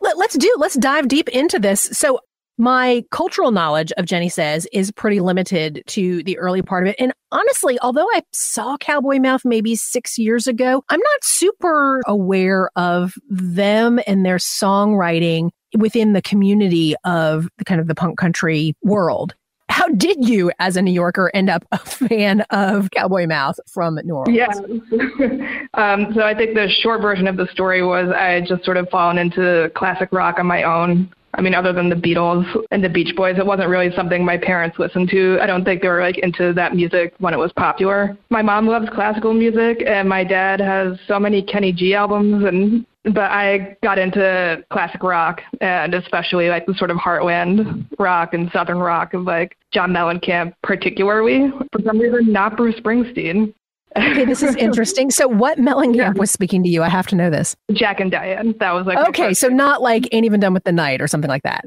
Let, 0.00 0.16
us 0.16 0.34
do, 0.34 0.54
let's 0.58 0.76
dive 0.76 1.08
deep 1.08 1.28
into 1.28 1.58
this. 1.58 1.82
So 1.92 2.20
my 2.60 3.02
cultural 3.10 3.52
knowledge 3.52 3.90
of 3.92 4.04
Jenny 4.04 4.28
Says 4.28 4.68
is 4.70 4.92
pretty 4.92 5.18
limited 5.18 5.82
to 5.86 6.22
the 6.24 6.38
early 6.38 6.60
part 6.60 6.86
of 6.86 6.90
it. 6.90 6.96
And 6.98 7.10
honestly, 7.32 7.78
although 7.80 8.06
I 8.12 8.22
saw 8.32 8.76
Cowboy 8.76 9.18
Mouth 9.18 9.46
maybe 9.46 9.74
six 9.74 10.18
years 10.18 10.46
ago, 10.46 10.84
I'm 10.90 11.00
not 11.00 11.24
super 11.24 12.02
aware 12.06 12.70
of 12.76 13.14
them 13.30 13.98
and 14.06 14.26
their 14.26 14.36
songwriting 14.36 15.48
within 15.78 16.12
the 16.12 16.20
community 16.20 16.94
of 17.04 17.48
the 17.56 17.64
kind 17.64 17.80
of 17.80 17.88
the 17.88 17.94
punk 17.94 18.18
country 18.18 18.74
world. 18.82 19.34
How 19.70 19.88
did 19.88 20.28
you, 20.28 20.52
as 20.58 20.76
a 20.76 20.82
New 20.82 20.92
Yorker, 20.92 21.30
end 21.32 21.48
up 21.48 21.64
a 21.72 21.78
fan 21.78 22.42
of 22.50 22.90
Cowboy 22.90 23.26
Mouth 23.26 23.58
from 23.72 23.98
New 24.04 24.16
Orleans? 24.16 24.36
Yeah. 24.36 24.48
um, 25.74 26.12
so 26.12 26.24
I 26.24 26.34
think 26.34 26.54
the 26.54 26.68
short 26.68 27.00
version 27.00 27.26
of 27.26 27.38
the 27.38 27.46
story 27.52 27.82
was 27.82 28.10
I 28.14 28.32
had 28.32 28.46
just 28.46 28.66
sort 28.66 28.76
of 28.76 28.90
fallen 28.90 29.16
into 29.16 29.70
classic 29.74 30.10
rock 30.12 30.38
on 30.38 30.44
my 30.46 30.64
own. 30.64 31.10
I 31.34 31.40
mean, 31.42 31.54
other 31.54 31.72
than 31.72 31.88
the 31.88 31.96
Beatles 31.96 32.44
and 32.70 32.82
the 32.82 32.88
Beach 32.88 33.14
Boys, 33.14 33.38
it 33.38 33.46
wasn't 33.46 33.68
really 33.68 33.94
something 33.94 34.24
my 34.24 34.36
parents 34.36 34.78
listened 34.78 35.08
to. 35.10 35.38
I 35.40 35.46
don't 35.46 35.64
think 35.64 35.82
they 35.82 35.88
were 35.88 36.00
like 36.00 36.18
into 36.18 36.52
that 36.54 36.74
music 36.74 37.14
when 37.18 37.34
it 37.34 37.38
was 37.38 37.52
popular. 37.52 38.16
My 38.30 38.42
mom 38.42 38.66
loves 38.66 38.88
classical 38.92 39.32
music, 39.32 39.82
and 39.86 40.08
my 40.08 40.24
dad 40.24 40.60
has 40.60 40.98
so 41.06 41.20
many 41.20 41.42
Kenny 41.42 41.72
G 41.72 41.94
albums, 41.94 42.44
and 42.44 42.84
but 43.04 43.30
I 43.30 43.76
got 43.82 43.98
into 43.98 44.62
classic 44.70 45.02
rock 45.02 45.40
and 45.62 45.94
especially 45.94 46.50
like 46.50 46.66
the 46.66 46.74
sort 46.74 46.90
of 46.90 46.98
heartland 46.98 47.86
rock 47.98 48.34
and 48.34 48.50
southern 48.52 48.78
rock 48.78 49.14
of 49.14 49.22
like 49.22 49.56
John 49.72 49.90
Mellencamp, 49.90 50.52
particularly 50.62 51.50
for 51.72 51.80
some 51.84 51.98
reason, 51.98 52.30
not 52.30 52.58
Bruce 52.58 52.78
Springsteen 52.78 53.54
okay, 53.96 54.24
this 54.24 54.42
is 54.42 54.54
interesting. 54.56 55.10
So, 55.10 55.28
what 55.28 55.58
Mellencamp 55.58 55.96
yeah. 55.96 56.12
was 56.12 56.30
speaking 56.30 56.62
to 56.62 56.68
you? 56.68 56.82
I 56.82 56.88
have 56.88 57.06
to 57.08 57.16
know 57.16 57.30
this. 57.30 57.56
Jack 57.72 58.00
and 58.00 58.10
Diane. 58.10 58.54
That 58.58 58.72
was 58.72 58.86
like 58.86 58.98
okay. 59.08 59.34
So 59.34 59.48
not 59.48 59.82
like 59.82 60.08
ain't 60.12 60.24
even 60.24 60.40
done 60.40 60.54
with 60.54 60.64
the 60.64 60.72
night 60.72 61.00
or 61.00 61.08
something 61.08 61.30
like 61.30 61.42
that. 61.42 61.64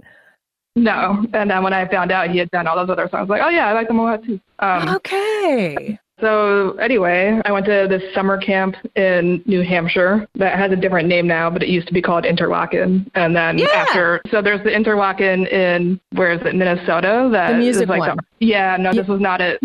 No, 0.75 1.25
and 1.33 1.51
then 1.51 1.63
when 1.63 1.73
I 1.73 1.87
found 1.87 2.11
out 2.11 2.31
he 2.31 2.39
had 2.39 2.49
done 2.49 2.65
all 2.65 2.75
those 2.75 2.89
other 2.89 3.07
songs, 3.09 3.29
like, 3.29 3.41
oh 3.43 3.49
yeah, 3.49 3.67
I 3.67 3.73
like 3.73 3.87
them 3.87 3.99
a 3.99 4.03
lot 4.03 4.23
too. 4.23 4.39
Um, 4.59 4.89
okay. 4.89 5.99
So 6.19 6.73
anyway, 6.77 7.41
I 7.43 7.51
went 7.51 7.65
to 7.65 7.87
this 7.89 8.01
summer 8.13 8.37
camp 8.37 8.75
in 8.95 9.43
New 9.45 9.61
Hampshire 9.61 10.27
that 10.35 10.57
has 10.57 10.71
a 10.71 10.75
different 10.75 11.09
name 11.09 11.27
now, 11.27 11.49
but 11.49 11.61
it 11.61 11.69
used 11.69 11.87
to 11.87 11.93
be 11.93 12.01
called 12.01 12.23
Interlochen. 12.23 13.09
And 13.13 13.35
then 13.35 13.57
yeah. 13.57 13.67
after, 13.73 14.21
so 14.31 14.41
there's 14.41 14.63
the 14.63 14.69
Interlochen 14.69 15.51
in 15.51 15.99
where 16.13 16.31
is 16.31 16.41
it, 16.45 16.55
Minnesota? 16.55 17.29
That 17.31 17.51
the 17.51 17.57
music 17.57 17.89
like, 17.89 17.99
one. 17.99 18.17
Yeah, 18.39 18.77
no, 18.77 18.93
this 18.93 19.07
was 19.07 19.19
not 19.19 19.41
it. 19.41 19.59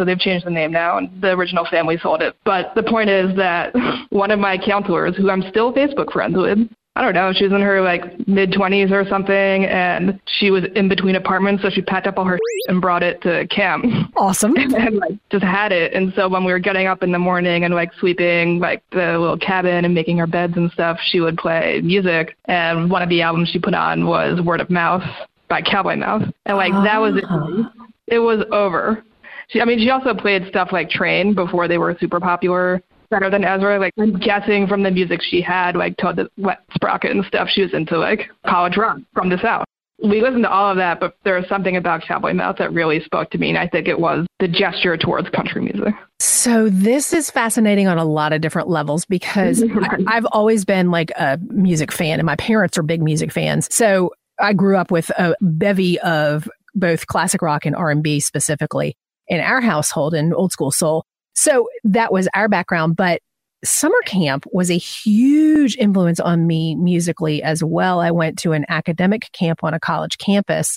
So 0.00 0.06
they've 0.06 0.18
changed 0.18 0.46
the 0.46 0.50
name 0.50 0.72
now, 0.72 0.96
and 0.96 1.10
the 1.20 1.32
original 1.32 1.66
family 1.70 1.98
sold 2.02 2.22
it. 2.22 2.34
But 2.46 2.74
the 2.74 2.82
point 2.82 3.10
is 3.10 3.36
that 3.36 3.74
one 4.08 4.30
of 4.30 4.38
my 4.38 4.56
counselors, 4.56 5.14
who 5.14 5.28
I'm 5.28 5.42
still 5.50 5.74
Facebook 5.74 6.10
friends 6.10 6.38
with, 6.38 6.58
I 6.96 7.02
don't 7.02 7.12
know, 7.12 7.34
she 7.34 7.44
was 7.44 7.52
in 7.52 7.60
her 7.60 7.82
like 7.82 8.26
mid 8.26 8.50
20s 8.52 8.92
or 8.92 9.06
something, 9.10 9.66
and 9.66 10.18
she 10.24 10.50
was 10.50 10.64
in 10.74 10.88
between 10.88 11.16
apartments, 11.16 11.62
so 11.62 11.68
she 11.68 11.82
packed 11.82 12.06
up 12.06 12.16
all 12.16 12.24
her 12.24 12.38
and 12.68 12.80
brought 12.80 13.02
it 13.02 13.20
to 13.20 13.46
camp. 13.48 13.84
Awesome. 14.16 14.56
and 14.56 14.96
like 14.96 15.12
just 15.30 15.44
had 15.44 15.70
it. 15.70 15.92
And 15.92 16.14
so 16.16 16.30
when 16.30 16.46
we 16.46 16.52
were 16.52 16.58
getting 16.58 16.86
up 16.86 17.02
in 17.02 17.12
the 17.12 17.18
morning 17.18 17.64
and 17.64 17.74
like 17.74 17.92
sweeping 17.98 18.58
like 18.58 18.82
the 18.92 19.18
little 19.18 19.36
cabin 19.36 19.84
and 19.84 19.92
making 19.92 20.18
our 20.18 20.26
beds 20.26 20.54
and 20.56 20.70
stuff, 20.72 20.98
she 21.10 21.20
would 21.20 21.36
play 21.36 21.82
music. 21.84 22.38
And 22.46 22.90
one 22.90 23.02
of 23.02 23.10
the 23.10 23.20
albums 23.20 23.50
she 23.50 23.58
put 23.58 23.74
on 23.74 24.06
was 24.06 24.40
Word 24.40 24.62
of 24.62 24.70
Mouth 24.70 25.02
by 25.50 25.60
Cowboy 25.60 25.96
Mouth. 25.96 26.22
And 26.46 26.56
like 26.56 26.72
that 26.72 27.02
was 27.02 27.18
it. 27.18 27.24
Ah. 27.28 27.70
It 28.06 28.18
was 28.18 28.44
over. 28.50 29.04
She, 29.50 29.60
I 29.60 29.64
mean, 29.64 29.78
she 29.78 29.90
also 29.90 30.14
played 30.14 30.46
stuff 30.48 30.68
like 30.72 30.90
Train 30.90 31.34
before 31.34 31.68
they 31.68 31.78
were 31.78 31.96
super 32.00 32.20
popular 32.20 32.82
better 33.10 33.28
than 33.28 33.44
Ezra. 33.44 33.78
Like 33.78 33.92
I'm 33.98 34.18
guessing 34.18 34.66
from 34.66 34.82
the 34.82 34.90
music 34.90 35.20
she 35.22 35.42
had, 35.42 35.76
like 35.76 35.96
Toad 35.96 36.16
the 36.16 36.30
Wet 36.38 36.60
Sprocket 36.74 37.10
and 37.10 37.24
stuff, 37.26 37.48
she 37.50 37.62
was 37.62 37.74
into 37.74 37.98
like 37.98 38.30
college 38.46 38.76
rock 38.76 38.98
from 39.12 39.28
the 39.28 39.38
South. 39.42 39.64
We 40.02 40.22
listened 40.22 40.44
to 40.44 40.50
all 40.50 40.70
of 40.70 40.78
that, 40.78 40.98
but 40.98 41.16
there 41.24 41.34
was 41.34 41.46
something 41.46 41.76
about 41.76 42.02
Cowboy 42.08 42.32
Mouth 42.32 42.56
that 42.56 42.72
really 42.72 43.04
spoke 43.04 43.30
to 43.32 43.38
me, 43.38 43.50
and 43.50 43.58
I 43.58 43.68
think 43.68 43.86
it 43.86 44.00
was 44.00 44.26
the 44.38 44.48
gesture 44.48 44.96
towards 44.96 45.28
country 45.28 45.60
music. 45.60 45.92
So 46.20 46.70
this 46.70 47.12
is 47.12 47.30
fascinating 47.30 47.86
on 47.86 47.98
a 47.98 48.04
lot 48.04 48.32
of 48.32 48.40
different 48.40 48.68
levels 48.68 49.04
because 49.04 49.62
I, 49.82 49.98
I've 50.06 50.26
always 50.32 50.64
been 50.64 50.90
like 50.90 51.10
a 51.18 51.38
music 51.50 51.92
fan, 51.92 52.18
and 52.18 52.24
my 52.24 52.36
parents 52.36 52.78
are 52.78 52.82
big 52.82 53.02
music 53.02 53.30
fans. 53.30 53.68
So 53.74 54.14
I 54.38 54.54
grew 54.54 54.78
up 54.78 54.90
with 54.90 55.10
a 55.10 55.34
bevy 55.42 56.00
of 56.00 56.48
both 56.74 57.06
classic 57.06 57.42
rock 57.42 57.66
and 57.66 57.76
R 57.76 57.90
and 57.90 58.02
B 58.02 58.20
specifically 58.20 58.96
in 59.30 59.40
our 59.40 59.62
household 59.62 60.12
in 60.12 60.34
old 60.34 60.52
school 60.52 60.70
soul. 60.70 61.06
So 61.34 61.68
that 61.84 62.12
was 62.12 62.28
our 62.34 62.48
background, 62.48 62.96
but 62.96 63.22
summer 63.64 64.00
camp 64.04 64.44
was 64.52 64.70
a 64.70 64.76
huge 64.76 65.76
influence 65.76 66.20
on 66.20 66.46
me 66.46 66.74
musically 66.74 67.42
as 67.42 67.62
well. 67.64 68.00
I 68.00 68.10
went 68.10 68.38
to 68.40 68.52
an 68.52 68.66
academic 68.68 69.30
camp 69.32 69.60
on 69.62 69.72
a 69.72 69.80
college 69.80 70.18
campus 70.18 70.76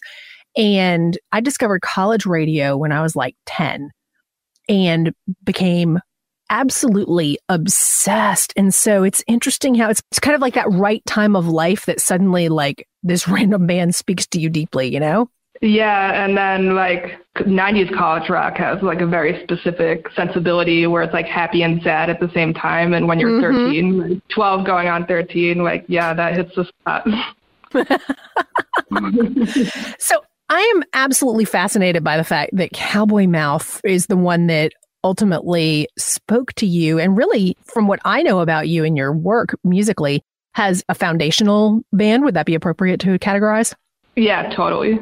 and 0.55 1.17
I 1.31 1.41
discovered 1.41 1.81
college 1.81 2.25
radio 2.25 2.77
when 2.77 2.91
I 2.91 3.01
was 3.01 3.15
like 3.15 3.35
10 3.47 3.89
and 4.69 5.13
became 5.43 5.99
absolutely 6.49 7.39
obsessed. 7.49 8.53
And 8.55 8.73
so 8.73 9.03
it's 9.03 9.23
interesting 9.27 9.75
how 9.75 9.89
it's, 9.89 10.01
it's 10.11 10.19
kind 10.19 10.35
of 10.35 10.41
like 10.41 10.53
that 10.53 10.71
right 10.71 11.03
time 11.05 11.35
of 11.35 11.47
life 11.47 11.85
that 11.87 11.99
suddenly 11.99 12.49
like 12.49 12.87
this 13.01 13.27
random 13.27 13.65
man 13.65 13.91
speaks 13.91 14.27
to 14.27 14.39
you 14.39 14.49
deeply, 14.49 14.93
you 14.93 14.99
know? 14.99 15.29
Yeah, 15.63 16.25
and 16.25 16.37
then 16.37 16.75
like 16.75 17.19
90s 17.37 17.95
college 17.95 18.29
rock 18.29 18.57
has 18.57 18.83
like 18.83 18.99
a 18.99 19.07
very 19.07 19.41
specific 19.43 20.07
sensibility 20.13 20.87
where 20.87 21.03
it's 21.03 21.13
like 21.13 21.25
happy 21.25 21.63
and 21.63 21.81
sad 21.81 22.09
at 22.09 22.19
the 22.19 22.29
same 22.33 22.53
time. 22.53 22.93
And 22.93 23.07
when 23.07 23.17
you're 23.17 23.31
Mhm. 23.31 23.41
13, 23.41 23.97
like 24.09 24.27
12 24.27 24.65
going 24.65 24.89
on 24.89 25.05
13, 25.05 25.63
like, 25.63 25.85
yeah, 25.87 26.13
that 26.13 26.35
hits 26.35 26.53
the 26.55 26.65
spot. 26.65 27.07
So 29.99 30.21
I 30.49 30.59
am 30.75 30.83
absolutely 30.93 31.45
fascinated 31.45 32.03
by 32.03 32.17
the 32.17 32.23
fact 32.23 32.51
that 32.53 32.71
Cowboy 32.73 33.25
Mouth 33.25 33.79
is 33.83 34.07
the 34.07 34.17
one 34.17 34.47
that 34.47 34.73
ultimately 35.03 35.87
spoke 35.97 36.53
to 36.53 36.65
you 36.65 36.99
and 36.99 37.17
really 37.17 37.57
from 37.63 37.87
what 37.87 37.99
I 38.05 38.21
know 38.21 38.41
about 38.41 38.67
you 38.67 38.83
and 38.83 38.95
your 38.95 39.13
work 39.13 39.57
musically 39.63 40.23
has 40.53 40.83
a 40.89 40.93
foundational 40.93 41.81
band 41.93 42.23
would 42.25 42.35
that 42.35 42.45
be 42.45 42.53
appropriate 42.53 42.99
to 42.99 43.17
categorize 43.17 43.73
yeah, 44.15 44.53
totally. 44.53 44.99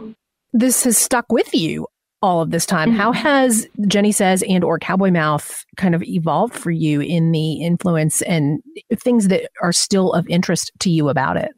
This 0.53 0.83
has 0.83 0.97
stuck 0.97 1.31
with 1.31 1.53
you 1.53 1.87
all 2.21 2.41
of 2.41 2.51
this 2.51 2.65
time. 2.65 2.91
How 2.91 3.11
mm-hmm. 3.11 3.27
has 3.27 3.67
Jenny 3.87 4.11
says 4.11 4.43
and 4.47 4.63
or 4.63 4.79
Cowboy 4.79 5.11
Mouth 5.11 5.65
kind 5.77 5.95
of 5.95 6.03
evolved 6.03 6.53
for 6.53 6.71
you 6.71 7.01
in 7.01 7.31
the 7.31 7.63
influence 7.63 8.21
and 8.21 8.61
things 8.95 9.27
that 9.29 9.49
are 9.61 9.73
still 9.73 10.13
of 10.13 10.27
interest 10.27 10.71
to 10.79 10.89
you 10.89 11.09
about 11.09 11.37
it? 11.37 11.51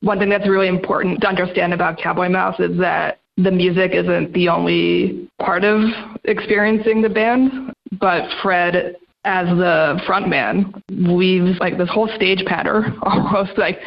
One 0.00 0.18
thing 0.18 0.28
that's 0.28 0.48
really 0.48 0.68
important 0.68 1.20
to 1.22 1.28
understand 1.28 1.74
about 1.74 1.98
Cowboy 1.98 2.28
Mouth 2.28 2.60
is 2.60 2.78
that 2.78 3.20
the 3.36 3.50
music 3.50 3.92
isn't 3.92 4.32
the 4.32 4.48
only 4.48 5.28
part 5.40 5.64
of 5.64 5.82
experiencing 6.24 7.02
the 7.02 7.08
band, 7.08 7.72
but 8.00 8.28
Fred 8.42 8.96
as 9.24 9.46
the 9.48 10.00
frontman 10.06 10.72
weaves 11.16 11.58
like 11.60 11.78
this 11.78 11.88
whole 11.90 12.08
stage 12.16 12.44
pattern 12.46 12.98
almost 13.02 13.56
like 13.58 13.78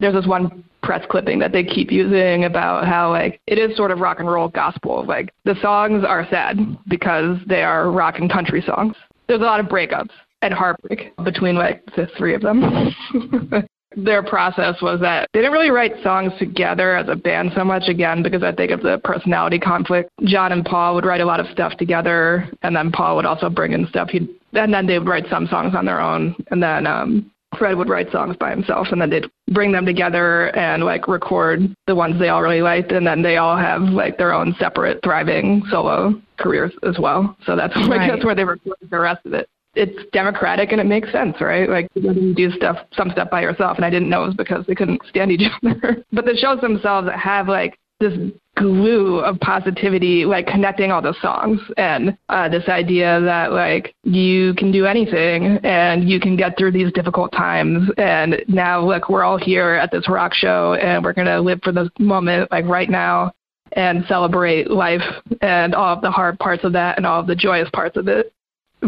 there's 0.00 0.14
this 0.14 0.26
one 0.26 0.64
press 0.82 1.04
clipping 1.10 1.38
that 1.38 1.52
they 1.52 1.64
keep 1.64 1.90
using 1.90 2.44
about 2.44 2.86
how 2.86 3.10
like 3.10 3.40
it 3.46 3.58
is 3.58 3.76
sort 3.76 3.90
of 3.90 4.00
rock 4.00 4.20
and 4.20 4.30
roll 4.30 4.48
gospel. 4.48 5.04
Like 5.06 5.32
the 5.44 5.54
songs 5.60 6.04
are 6.06 6.26
sad 6.30 6.58
because 6.88 7.38
they 7.46 7.62
are 7.62 7.90
rock 7.90 8.18
and 8.18 8.30
country 8.30 8.62
songs. 8.62 8.96
There's 9.28 9.40
a 9.40 9.44
lot 9.44 9.60
of 9.60 9.66
breakups 9.66 10.10
and 10.42 10.54
heartbreak 10.54 11.12
between 11.24 11.56
like 11.56 11.84
the 11.96 12.08
three 12.16 12.34
of 12.34 12.42
them. 12.42 12.94
Their 13.96 14.22
process 14.22 14.80
was 14.80 15.00
that 15.00 15.28
they 15.32 15.40
didn't 15.40 15.52
really 15.52 15.72
write 15.72 16.00
songs 16.04 16.32
together 16.38 16.96
as 16.96 17.08
a 17.08 17.16
band 17.16 17.50
so 17.56 17.64
much 17.64 17.88
again 17.88 18.22
because 18.22 18.42
I 18.42 18.52
think 18.52 18.70
of 18.70 18.82
the 18.82 19.00
personality 19.02 19.58
conflict. 19.58 20.10
John 20.24 20.52
and 20.52 20.64
Paul 20.64 20.94
would 20.94 21.04
write 21.04 21.20
a 21.20 21.24
lot 21.24 21.40
of 21.40 21.46
stuff 21.48 21.76
together 21.76 22.48
and 22.62 22.74
then 22.74 22.92
Paul 22.92 23.16
would 23.16 23.26
also 23.26 23.50
bring 23.50 23.72
in 23.72 23.88
stuff 23.88 24.10
he'd 24.10 24.28
and 24.52 24.72
then 24.72 24.86
they 24.86 24.98
would 24.98 25.08
write 25.08 25.26
some 25.28 25.48
songs 25.48 25.74
on 25.74 25.84
their 25.84 26.00
own 26.00 26.36
and 26.52 26.62
then 26.62 26.86
um 26.86 27.30
Fred 27.58 27.76
would 27.76 27.88
write 27.88 28.10
songs 28.12 28.36
by 28.36 28.50
himself 28.50 28.88
and 28.92 29.00
then 29.00 29.10
they'd 29.10 29.26
bring 29.52 29.72
them 29.72 29.84
together 29.84 30.54
and 30.56 30.84
like 30.84 31.08
record 31.08 31.60
the 31.86 31.94
ones 31.94 32.18
they 32.18 32.28
all 32.28 32.42
really 32.42 32.62
liked 32.62 32.92
and 32.92 33.06
then 33.06 33.22
they 33.22 33.38
all 33.38 33.56
have 33.56 33.82
like 33.82 34.16
their 34.18 34.32
own 34.32 34.54
separate 34.58 35.00
thriving 35.02 35.62
solo 35.70 36.14
careers 36.38 36.72
as 36.88 36.98
well. 36.98 37.36
So 37.44 37.56
that's 37.56 37.74
like 37.88 37.98
Right. 38.00 38.10
that's 38.10 38.24
where 38.24 38.34
they 38.34 38.44
recorded 38.44 38.88
the 38.90 38.98
rest 39.00 39.26
of 39.26 39.32
it. 39.34 39.48
It's 39.74 40.10
democratic 40.12 40.72
and 40.72 40.80
it 40.80 40.84
makes 40.86 41.10
sense, 41.12 41.40
right? 41.40 41.68
Like 41.68 41.88
you 41.94 42.34
do 42.34 42.50
stuff 42.52 42.78
some 42.96 43.10
stuff 43.10 43.30
by 43.30 43.42
yourself 43.42 43.76
and 43.76 43.84
I 43.84 43.90
didn't 43.90 44.08
know 44.10 44.24
it 44.24 44.28
was 44.28 44.36
because 44.36 44.64
they 44.66 44.74
couldn't 44.74 45.00
stand 45.08 45.30
each 45.32 45.48
other. 45.64 46.04
but 46.12 46.24
the 46.24 46.36
shows 46.36 46.60
themselves 46.60 47.08
have 47.14 47.48
like 47.48 47.78
this 48.00 48.18
glue 48.56 49.20
of 49.20 49.38
positivity, 49.40 50.24
like 50.24 50.46
connecting 50.46 50.90
all 50.90 51.00
the 51.00 51.14
songs 51.22 51.60
and 51.76 52.16
uh, 52.28 52.48
this 52.48 52.68
idea 52.68 53.20
that 53.20 53.52
like 53.52 53.94
you 54.02 54.54
can 54.54 54.72
do 54.72 54.86
anything 54.86 55.58
and 55.62 56.08
you 56.08 56.18
can 56.18 56.36
get 56.36 56.58
through 56.58 56.72
these 56.72 56.92
difficult 56.92 57.30
times. 57.32 57.90
And 57.96 58.42
now, 58.48 58.84
look, 58.84 59.08
we're 59.08 59.22
all 59.22 59.38
here 59.38 59.74
at 59.74 59.90
this 59.90 60.08
rock 60.08 60.34
show 60.34 60.74
and 60.74 61.04
we're 61.04 61.12
gonna 61.12 61.40
live 61.40 61.60
for 61.62 61.72
this 61.72 61.88
moment, 61.98 62.50
like 62.50 62.64
right 62.64 62.90
now, 62.90 63.32
and 63.72 64.04
celebrate 64.08 64.70
life 64.70 65.02
and 65.42 65.74
all 65.74 65.94
of 65.94 66.02
the 66.02 66.10
hard 66.10 66.38
parts 66.38 66.64
of 66.64 66.72
that 66.72 66.96
and 66.96 67.06
all 67.06 67.20
of 67.20 67.26
the 67.26 67.36
joyous 67.36 67.68
parts 67.72 67.96
of 67.96 68.08
it. 68.08 68.32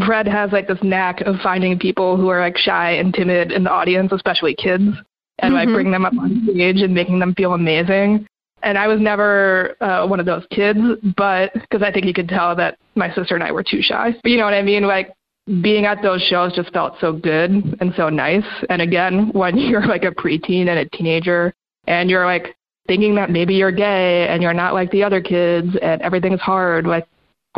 Fred 0.07 0.27
has 0.27 0.53
like 0.53 0.67
this 0.67 0.83
knack 0.83 1.21
of 1.21 1.37
finding 1.43 1.79
people 1.79 2.17
who 2.17 2.29
are 2.29 2.41
like 2.41 2.57
shy 2.57 2.93
and 2.93 3.13
timid 3.13 3.53
in 3.53 3.65
the 3.65 3.71
audience, 3.71 4.11
especially 4.11 4.55
kids, 4.55 4.85
and 5.39 5.55
like 5.55 5.69
Mhm. 5.69 5.75
bring 5.75 5.91
them 5.91 6.05
up 6.05 6.17
on 6.19 6.49
stage 6.51 6.81
and 6.81 6.95
making 6.95 7.19
them 7.19 7.35
feel 7.35 7.53
amazing. 7.53 8.27
And 8.63 8.79
I 8.79 8.87
was 8.87 9.01
never 9.01 9.77
uh, 9.81 10.07
one 10.07 10.21
of 10.21 10.27
those 10.27 10.45
kids, 10.51 10.79
but 11.17 11.53
because 11.55 11.83
I 11.83 11.91
think 11.91 12.07
you 12.07 12.15
could 12.15 12.29
tell 12.29 12.55
that 12.57 12.79
my 12.95 13.13
sister 13.15 13.35
and 13.35 13.43
I 13.43 13.51
were 13.53 13.65
too 13.65 13.83
shy. 13.83 14.15
But 14.23 14.31
you 14.31 14.39
know 14.39 14.45
what 14.45 14.55
I 14.55 14.63
mean? 14.63 14.85
Like 14.87 15.13
being 15.61 15.87
at 15.87 16.03
those 16.03 16.23
shows 16.23 16.55
just 16.55 16.73
felt 16.73 16.95
so 17.01 17.13
good 17.13 17.51
and 17.81 17.93
so 17.97 18.09
nice. 18.09 18.45
And 18.69 18.81
again, 18.81 19.31
when 19.33 19.59
you're 19.59 19.87
like 19.87 20.05
a 20.05 20.11
preteen 20.11 20.69
and 20.69 20.79
a 20.79 20.89
teenager 20.91 21.53
and 21.87 22.09
you're 22.09 22.27
like 22.27 22.55
thinking 22.87 23.15
that 23.17 23.31
maybe 23.31 23.55
you're 23.55 23.73
gay 23.73 24.29
and 24.29 24.43
you're 24.43 24.55
not 24.55 24.75
like 24.75 24.91
the 24.91 25.03
other 25.03 25.21
kids 25.21 25.69
and 25.83 26.01
everything's 26.03 26.41
hard, 26.41 26.87
like 26.87 27.07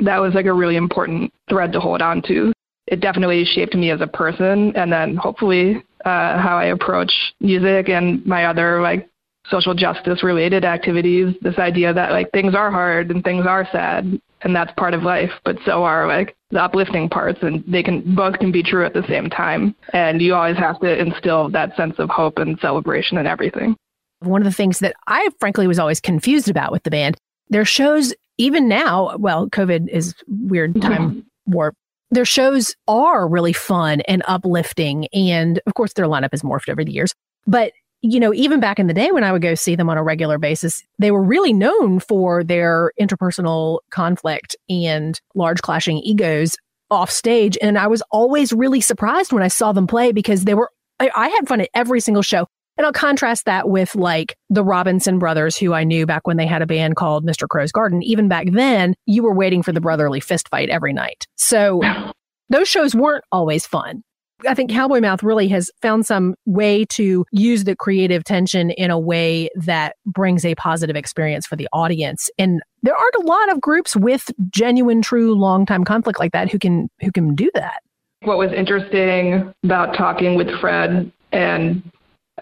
that 0.02 0.18
was 0.18 0.34
like 0.34 0.46
a 0.46 0.52
really 0.52 0.76
important 0.76 1.32
thread 1.48 1.72
to 1.72 1.80
hold 1.80 2.02
on 2.02 2.22
to. 2.22 2.52
It 2.86 3.00
definitely 3.00 3.44
shaped 3.44 3.74
me 3.74 3.90
as 3.90 4.00
a 4.00 4.06
person 4.06 4.74
and 4.76 4.92
then 4.92 5.16
hopefully 5.16 5.82
uh, 6.04 6.38
how 6.38 6.58
I 6.58 6.66
approach 6.66 7.12
music 7.40 7.88
and 7.88 8.24
my 8.26 8.44
other 8.44 8.82
like 8.82 9.08
social 9.50 9.74
justice 9.74 10.22
related 10.22 10.64
activities. 10.64 11.34
This 11.42 11.58
idea 11.58 11.92
that 11.92 12.12
like 12.12 12.30
things 12.32 12.54
are 12.54 12.70
hard 12.70 13.10
and 13.10 13.22
things 13.22 13.46
are 13.46 13.68
sad 13.70 14.20
and 14.42 14.54
that's 14.54 14.72
part 14.76 14.94
of 14.94 15.02
life, 15.02 15.30
but 15.44 15.56
so 15.64 15.84
are 15.84 16.06
like 16.06 16.36
the 16.50 16.62
uplifting 16.62 17.08
parts 17.08 17.38
and 17.42 17.64
they 17.66 17.82
can 17.82 18.14
both 18.14 18.38
can 18.38 18.52
be 18.52 18.62
true 18.62 18.84
at 18.84 18.92
the 18.92 19.06
same 19.08 19.30
time. 19.30 19.74
And 19.92 20.20
you 20.20 20.34
always 20.34 20.58
have 20.58 20.78
to 20.80 20.98
instill 20.98 21.48
that 21.50 21.74
sense 21.76 21.94
of 21.98 22.10
hope 22.10 22.38
and 22.38 22.58
celebration 22.60 23.18
and 23.18 23.26
everything. 23.26 23.76
one 24.20 24.40
of 24.40 24.46
the 24.46 24.52
things 24.52 24.78
that 24.80 24.94
I 25.06 25.28
frankly 25.40 25.66
was 25.66 25.78
always 25.78 26.00
confused 26.00 26.48
about 26.48 26.72
with 26.72 26.82
the 26.82 26.90
band. 26.90 27.16
Their 27.50 27.64
shows, 27.64 28.14
even 28.38 28.68
now, 28.68 29.16
well, 29.18 29.48
COVID 29.48 29.88
is 29.88 30.14
weird 30.28 30.74
mm-hmm. 30.74 30.88
time 30.88 31.26
warp. 31.46 31.74
Their 32.10 32.24
shows 32.24 32.74
are 32.86 33.26
really 33.26 33.52
fun 33.52 34.00
and 34.02 34.22
uplifting. 34.26 35.08
And 35.12 35.60
of 35.66 35.74
course, 35.74 35.92
their 35.94 36.06
lineup 36.06 36.30
has 36.32 36.42
morphed 36.42 36.68
over 36.68 36.84
the 36.84 36.92
years. 36.92 37.12
But, 37.46 37.72
you 38.04 38.20
know, 38.20 38.34
even 38.34 38.60
back 38.60 38.78
in 38.78 38.86
the 38.86 38.92
day 38.92 39.10
when 39.12 39.24
I 39.24 39.32
would 39.32 39.40
go 39.40 39.54
see 39.54 39.76
them 39.76 39.88
on 39.88 39.96
a 39.96 40.02
regular 40.02 40.36
basis, 40.36 40.82
they 40.98 41.10
were 41.10 41.22
really 41.22 41.54
known 41.54 42.00
for 42.00 42.44
their 42.44 42.92
interpersonal 43.00 43.78
conflict 43.90 44.54
and 44.68 45.18
large 45.34 45.62
clashing 45.62 45.96
egos 45.98 46.54
off 46.90 47.10
stage. 47.10 47.56
And 47.62 47.78
I 47.78 47.86
was 47.86 48.02
always 48.10 48.52
really 48.52 48.82
surprised 48.82 49.32
when 49.32 49.42
I 49.42 49.48
saw 49.48 49.72
them 49.72 49.86
play 49.86 50.12
because 50.12 50.44
they 50.44 50.52
were, 50.52 50.70
I, 51.00 51.10
I 51.16 51.28
had 51.28 51.48
fun 51.48 51.62
at 51.62 51.70
every 51.72 51.98
single 51.98 52.22
show. 52.22 52.46
And 52.76 52.84
I'll 52.84 52.92
contrast 52.92 53.46
that 53.46 53.70
with 53.70 53.94
like 53.94 54.36
the 54.50 54.64
Robinson 54.64 55.18
brothers, 55.18 55.56
who 55.56 55.72
I 55.72 55.84
knew 55.84 56.04
back 56.04 56.26
when 56.26 56.36
they 56.36 56.46
had 56.46 56.60
a 56.60 56.66
band 56.66 56.96
called 56.96 57.24
Mr. 57.24 57.48
Crowe's 57.48 57.72
Garden. 57.72 58.02
Even 58.02 58.28
back 58.28 58.48
then, 58.52 58.94
you 59.06 59.22
were 59.22 59.34
waiting 59.34 59.62
for 59.62 59.72
the 59.72 59.80
brotherly 59.80 60.20
fist 60.20 60.50
fight 60.50 60.68
every 60.68 60.92
night. 60.92 61.26
So 61.36 61.80
those 62.50 62.68
shows 62.68 62.94
weren't 62.94 63.24
always 63.32 63.66
fun. 63.66 64.02
I 64.46 64.54
think 64.54 64.70
Cowboy 64.70 65.00
Mouth 65.00 65.22
really 65.22 65.48
has 65.48 65.70
found 65.82 66.06
some 66.06 66.34
way 66.44 66.84
to 66.86 67.24
use 67.32 67.64
the 67.64 67.76
creative 67.76 68.24
tension 68.24 68.70
in 68.70 68.90
a 68.90 68.98
way 68.98 69.48
that 69.54 69.96
brings 70.06 70.44
a 70.44 70.54
positive 70.54 70.96
experience 70.96 71.46
for 71.46 71.56
the 71.56 71.68
audience. 71.72 72.30
And 72.38 72.60
there 72.82 72.94
aren't 72.94 73.14
a 73.16 73.26
lot 73.26 73.50
of 73.50 73.60
groups 73.60 73.96
with 73.96 74.30
genuine, 74.50 75.02
true, 75.02 75.34
long 75.34 75.66
time 75.66 75.84
conflict 75.84 76.18
like 76.18 76.32
that 76.32 76.50
who 76.50 76.58
can 76.58 76.88
who 77.00 77.10
can 77.10 77.34
do 77.34 77.50
that. 77.54 77.80
What 78.22 78.38
was 78.38 78.52
interesting 78.52 79.52
about 79.64 79.96
talking 79.96 80.34
with 80.34 80.48
Fred 80.60 81.10
and 81.32 81.82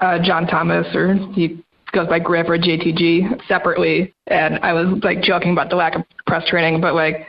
uh, 0.01 0.19
John 0.21 0.47
Thomas, 0.47 0.87
or 0.95 1.15
he 1.35 1.63
goes 1.93 2.09
by 2.09 2.19
Griff 2.19 2.49
or 2.49 2.59
JTG 2.59 3.47
separately, 3.49 4.15
and 4.29 4.59
I 4.61 4.73
was 4.73 5.03
like 5.03 5.23
joking 5.23 5.53
about 5.53 5.71
the 5.71 5.77
lack 5.77 5.95
of 5.95 6.03
press 6.27 6.49
training, 6.49 6.81
but 6.81 6.95
like 6.95 7.27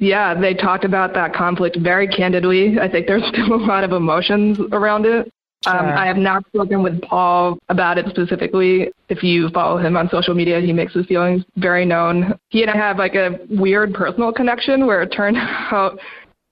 yeah, 0.00 0.34
they 0.34 0.54
talked 0.54 0.84
about 0.84 1.14
that 1.14 1.34
conflict 1.34 1.78
very 1.80 2.08
candidly. 2.08 2.78
I 2.80 2.88
think 2.88 3.06
there's 3.06 3.26
still 3.32 3.54
a 3.54 3.56
lot 3.56 3.84
of 3.84 3.92
emotions 3.92 4.58
around 4.72 5.06
it. 5.06 5.32
Um, 5.66 5.76
sure. 5.76 5.92
Um, 5.92 5.98
I 5.98 6.06
have 6.06 6.16
not 6.16 6.46
spoken 6.46 6.82
with 6.82 7.00
Paul 7.02 7.58
about 7.68 7.98
it 7.98 8.06
specifically. 8.10 8.90
If 9.08 9.22
you 9.22 9.48
follow 9.50 9.76
him 9.76 9.96
on 9.96 10.08
social 10.08 10.34
media, 10.34 10.60
he 10.60 10.72
makes 10.72 10.94
his 10.94 11.06
feelings 11.06 11.44
very 11.56 11.84
known. 11.84 12.38
He 12.50 12.62
and 12.62 12.70
I 12.70 12.76
have 12.76 12.98
like 12.98 13.14
a 13.14 13.40
weird 13.50 13.92
personal 13.92 14.32
connection 14.32 14.86
where 14.86 15.02
it 15.02 15.08
turned 15.08 15.36
out 15.72 15.98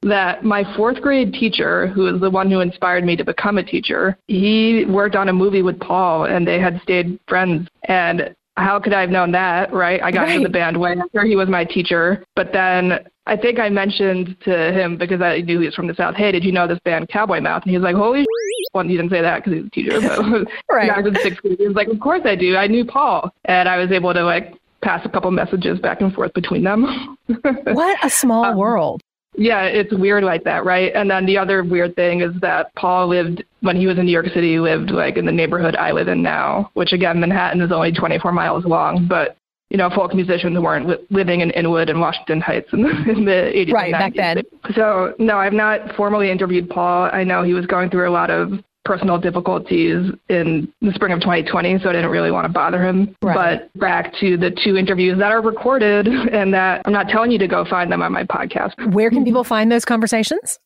that 0.02 0.44
my 0.44 0.64
fourth 0.76 1.00
grade 1.00 1.32
teacher, 1.32 1.88
who 1.88 2.14
is 2.14 2.20
the 2.20 2.30
one 2.30 2.50
who 2.50 2.60
inspired 2.60 3.04
me 3.04 3.16
to 3.16 3.24
become 3.24 3.58
a 3.58 3.62
teacher, 3.62 4.16
he 4.26 4.84
worked 4.88 5.16
on 5.16 5.28
a 5.28 5.32
movie 5.32 5.62
with 5.62 5.78
Paul 5.80 6.24
and 6.24 6.46
they 6.46 6.60
had 6.60 6.80
stayed 6.82 7.18
friends. 7.28 7.68
And 7.88 8.34
how 8.56 8.80
could 8.80 8.92
I 8.92 9.02
have 9.02 9.10
known 9.10 9.32
that, 9.32 9.72
right? 9.72 10.02
I 10.02 10.10
got 10.10 10.22
right. 10.22 10.36
into 10.36 10.48
the 10.48 10.52
band 10.52 10.78
way 10.78 10.96
after 10.98 11.24
he 11.24 11.36
was 11.36 11.48
my 11.48 11.64
teacher. 11.64 12.24
But 12.34 12.52
then 12.52 13.00
I 13.26 13.36
think 13.36 13.58
I 13.58 13.68
mentioned 13.68 14.36
to 14.44 14.72
him 14.72 14.96
because 14.96 15.20
I 15.20 15.40
knew 15.40 15.60
he 15.60 15.66
was 15.66 15.74
from 15.74 15.88
the 15.88 15.94
South. 15.94 16.14
Hey, 16.14 16.32
did 16.32 16.44
you 16.44 16.52
know 16.52 16.66
this 16.66 16.78
band 16.84 17.08
Cowboy 17.08 17.40
Mouth? 17.40 17.62
And 17.62 17.70
he 17.70 17.76
was 17.76 17.84
like, 17.84 17.96
"Holy!" 17.96 18.24
Well, 18.72 18.84
he 18.84 18.96
didn't 18.96 19.10
say 19.10 19.20
that 19.20 19.44
because 19.44 19.58
he's 19.58 19.66
a 19.66 19.70
teacher. 19.70 20.00
But 20.00 20.48
right. 20.74 20.90
I 20.90 21.00
was 21.00 21.08
in 21.08 21.16
sixth 21.16 21.42
grade. 21.42 21.58
He 21.58 21.66
was 21.66 21.76
like, 21.76 21.88
"Of 21.88 22.00
course 22.00 22.22
I 22.24 22.34
do. 22.36 22.56
I 22.56 22.66
knew 22.66 22.84
Paul," 22.84 23.30
and 23.44 23.68
I 23.68 23.76
was 23.78 23.90
able 23.92 24.14
to 24.14 24.22
like 24.24 24.54
pass 24.82 25.04
a 25.04 25.08
couple 25.08 25.30
messages 25.30 25.78
back 25.78 26.00
and 26.00 26.14
forth 26.14 26.32
between 26.32 26.64
them. 26.64 27.16
what 27.64 28.04
a 28.04 28.10
small 28.10 28.44
um, 28.44 28.56
world. 28.56 29.02
Yeah, 29.36 29.64
it's 29.64 29.92
weird 29.92 30.24
like 30.24 30.44
that, 30.44 30.64
right? 30.64 30.92
And 30.94 31.10
then 31.10 31.26
the 31.26 31.36
other 31.36 31.62
weird 31.62 31.94
thing 31.94 32.22
is 32.22 32.32
that 32.40 32.74
Paul 32.74 33.08
lived 33.08 33.44
when 33.60 33.76
he 33.76 33.86
was 33.86 33.98
in 33.98 34.06
New 34.06 34.12
York 34.12 34.26
City, 34.32 34.58
lived 34.58 34.90
like 34.90 35.16
in 35.16 35.26
the 35.26 35.32
neighborhood 35.32 35.76
I 35.76 35.92
live 35.92 36.08
in 36.08 36.22
now, 36.22 36.70
which 36.74 36.92
again, 36.92 37.20
Manhattan 37.20 37.60
is 37.60 37.72
only 37.72 37.92
24 37.92 38.32
miles 38.32 38.64
long, 38.64 39.06
but 39.06 39.36
you 39.70 39.76
know, 39.76 39.90
folk 39.90 40.14
musicians 40.14 40.58
weren't 40.58 40.88
li- 40.88 41.06
living 41.10 41.40
in 41.40 41.50
Inwood 41.50 41.90
and 41.90 42.00
Washington 42.00 42.40
Heights 42.40 42.68
in 42.72 42.82
the, 42.82 42.88
in 43.10 43.24
the 43.24 43.52
80s. 43.54 43.72
Right, 43.72 43.92
back 43.92 44.14
then. 44.14 44.42
So, 44.74 45.14
no, 45.18 45.38
I've 45.38 45.52
not 45.52 45.94
formally 45.96 46.30
interviewed 46.30 46.70
Paul. 46.70 47.10
I 47.12 47.24
know 47.24 47.42
he 47.42 47.52
was 47.52 47.66
going 47.66 47.90
through 47.90 48.08
a 48.08 48.12
lot 48.12 48.30
of 48.30 48.52
personal 48.86 49.18
difficulties 49.18 50.12
in 50.28 50.72
the 50.80 50.92
spring 50.94 51.12
of 51.12 51.20
2020, 51.20 51.80
so 51.80 51.90
I 51.90 51.92
didn't 51.92 52.10
really 52.10 52.30
want 52.30 52.46
to 52.46 52.52
bother 52.52 52.82
him. 52.82 53.14
Right. 53.20 53.60
But 53.74 53.80
back 53.80 54.14
to 54.20 54.36
the 54.36 54.56
two 54.64 54.76
interviews 54.76 55.18
that 55.18 55.32
are 55.32 55.42
recorded 55.42 56.06
and 56.06 56.54
that 56.54 56.82
I'm 56.86 56.92
not 56.92 57.08
telling 57.08 57.30
you 57.30 57.38
to 57.38 57.48
go 57.48 57.64
find 57.64 57.90
them 57.90 58.00
on 58.00 58.12
my 58.12 58.24
podcast. 58.24 58.92
Where 58.92 59.10
can 59.10 59.24
people 59.24 59.44
find 59.44 59.70
those 59.70 59.84
conversations? 59.84 60.58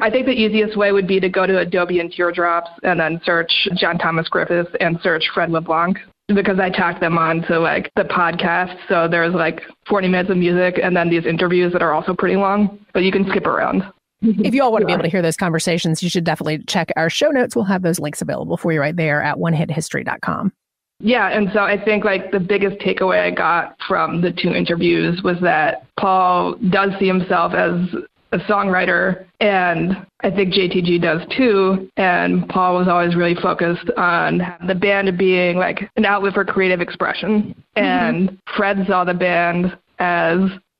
I 0.00 0.10
think 0.10 0.26
the 0.26 0.32
easiest 0.32 0.76
way 0.76 0.90
would 0.90 1.06
be 1.06 1.20
to 1.20 1.28
go 1.28 1.46
to 1.46 1.58
Adobe 1.58 2.00
and 2.00 2.10
Teardrops 2.10 2.70
and 2.82 2.98
then 2.98 3.20
search 3.24 3.52
John 3.76 3.98
Thomas 3.98 4.28
Griffiths 4.28 4.70
and 4.80 4.98
search 5.02 5.24
Fred 5.32 5.50
LeBlanc 5.50 5.98
because 6.28 6.58
I 6.58 6.70
tacked 6.70 7.00
them 7.00 7.18
on 7.18 7.42
to 7.42 7.60
like 7.60 7.92
the 7.94 8.02
podcast. 8.02 8.76
So 8.88 9.06
there's 9.08 9.32
like 9.32 9.60
40 9.88 10.08
minutes 10.08 10.30
of 10.30 10.38
music 10.38 10.80
and 10.82 10.96
then 10.96 11.08
these 11.08 11.24
interviews 11.24 11.72
that 11.72 11.82
are 11.82 11.92
also 11.92 12.14
pretty 12.14 12.36
long, 12.36 12.84
but 12.94 13.04
you 13.04 13.12
can 13.12 13.28
skip 13.28 13.46
around. 13.46 13.84
If 14.26 14.54
you 14.54 14.62
all 14.62 14.72
want 14.72 14.82
to 14.82 14.86
be 14.86 14.92
able 14.92 15.04
to 15.04 15.08
hear 15.08 15.22
those 15.22 15.36
conversations, 15.36 16.02
you 16.02 16.10
should 16.10 16.24
definitely 16.24 16.58
check 16.66 16.90
our 16.96 17.10
show 17.10 17.28
notes. 17.28 17.54
We'll 17.54 17.64
have 17.66 17.82
those 17.82 17.98
links 17.98 18.22
available 18.22 18.56
for 18.56 18.72
you 18.72 18.80
right 18.80 18.96
there 18.96 19.22
at 19.22 19.36
onehithistory.com. 19.36 20.52
Yeah, 20.98 21.28
and 21.28 21.50
so 21.52 21.60
I 21.60 21.82
think 21.82 22.04
like 22.04 22.30
the 22.32 22.40
biggest 22.40 22.78
takeaway 22.78 23.20
I 23.20 23.30
got 23.30 23.76
from 23.86 24.22
the 24.22 24.32
two 24.32 24.54
interviews 24.54 25.22
was 25.22 25.36
that 25.42 25.86
Paul 25.98 26.54
does 26.70 26.90
see 26.98 27.06
himself 27.06 27.52
as 27.52 27.94
a 28.32 28.38
songwriter, 28.38 29.26
and 29.40 30.06
I 30.20 30.30
think 30.30 30.54
JTG 30.54 31.00
does 31.02 31.20
too. 31.36 31.90
And 31.96 32.48
Paul 32.48 32.78
was 32.78 32.88
always 32.88 33.14
really 33.14 33.34
focused 33.34 33.90
on 33.96 34.40
the 34.66 34.74
band 34.74 35.16
being 35.18 35.58
like 35.58 35.90
an 35.96 36.06
outlet 36.06 36.34
for 36.34 36.44
creative 36.44 36.80
expression. 36.80 37.54
Mm-hmm. 37.76 37.84
And 37.84 38.38
Fred 38.56 38.84
saw 38.86 39.04
the 39.04 39.14
band 39.14 39.76
as 39.98 40.38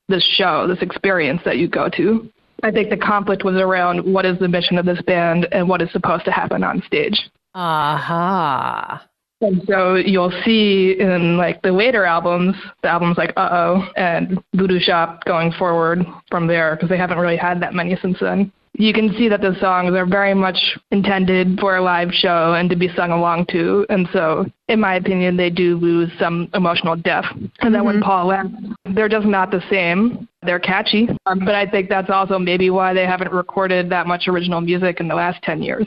this 0.08 0.24
show, 0.36 0.66
this 0.66 0.82
experience 0.82 1.42
that 1.44 1.58
you 1.58 1.68
go 1.68 1.88
to. 1.90 2.30
I 2.62 2.70
think 2.70 2.90
the 2.90 2.96
conflict 2.96 3.44
was 3.44 3.56
around 3.56 4.00
what 4.00 4.24
is 4.24 4.38
the 4.38 4.48
mission 4.48 4.78
of 4.78 4.86
this 4.86 5.00
band 5.02 5.46
and 5.52 5.68
what 5.68 5.82
is 5.82 5.90
supposed 5.92 6.24
to 6.24 6.30
happen 6.30 6.64
on 6.64 6.82
stage. 6.86 7.30
Aha. 7.54 9.00
Uh-huh. 9.00 9.06
And 9.42 9.62
so 9.66 9.96
you'll 9.96 10.32
see 10.44 10.96
in 10.98 11.36
like 11.36 11.60
the 11.60 11.72
later 11.72 12.04
albums, 12.04 12.56
the 12.82 12.88
albums 12.88 13.18
like 13.18 13.34
Uh 13.36 13.48
Oh 13.52 13.88
and 13.96 14.38
Voodoo 14.54 14.80
Shop 14.80 15.24
going 15.24 15.52
forward 15.52 16.06
from 16.30 16.46
there 16.46 16.74
because 16.74 16.88
they 16.88 16.96
haven't 16.96 17.18
really 17.18 17.36
had 17.36 17.60
that 17.60 17.74
many 17.74 17.96
since 18.00 18.18
then. 18.20 18.50
You 18.78 18.92
can 18.92 19.14
see 19.16 19.28
that 19.28 19.40
the 19.40 19.56
songs 19.58 19.94
are 19.94 20.04
very 20.04 20.34
much 20.34 20.58
intended 20.90 21.58
for 21.60 21.76
a 21.76 21.82
live 21.82 22.12
show 22.12 22.54
and 22.54 22.68
to 22.68 22.76
be 22.76 22.88
sung 22.94 23.10
along 23.10 23.46
to. 23.46 23.86
And 23.88 24.06
so, 24.12 24.46
in 24.68 24.80
my 24.80 24.96
opinion, 24.96 25.36
they 25.36 25.48
do 25.48 25.78
lose 25.78 26.10
some 26.18 26.50
emotional 26.52 26.94
depth. 26.94 27.28
And 27.32 27.50
mm-hmm. 27.50 27.72
then 27.72 27.84
when 27.84 27.94
mm-hmm. 27.96 28.04
Paul 28.04 28.26
left, 28.26 28.50
they're 28.94 29.08
just 29.08 29.26
not 29.26 29.50
the 29.50 29.62
same. 29.70 30.25
They're 30.46 30.60
catchy, 30.60 31.08
um, 31.26 31.40
but 31.40 31.54
I 31.54 31.66
think 31.66 31.88
that's 31.88 32.10
also 32.10 32.38
maybe 32.38 32.70
why 32.70 32.94
they 32.94 33.04
haven't 33.04 33.32
recorded 33.32 33.90
that 33.90 34.06
much 34.06 34.28
original 34.28 34.60
music 34.60 35.00
in 35.00 35.08
the 35.08 35.14
last 35.14 35.42
10 35.42 35.62
years 35.62 35.86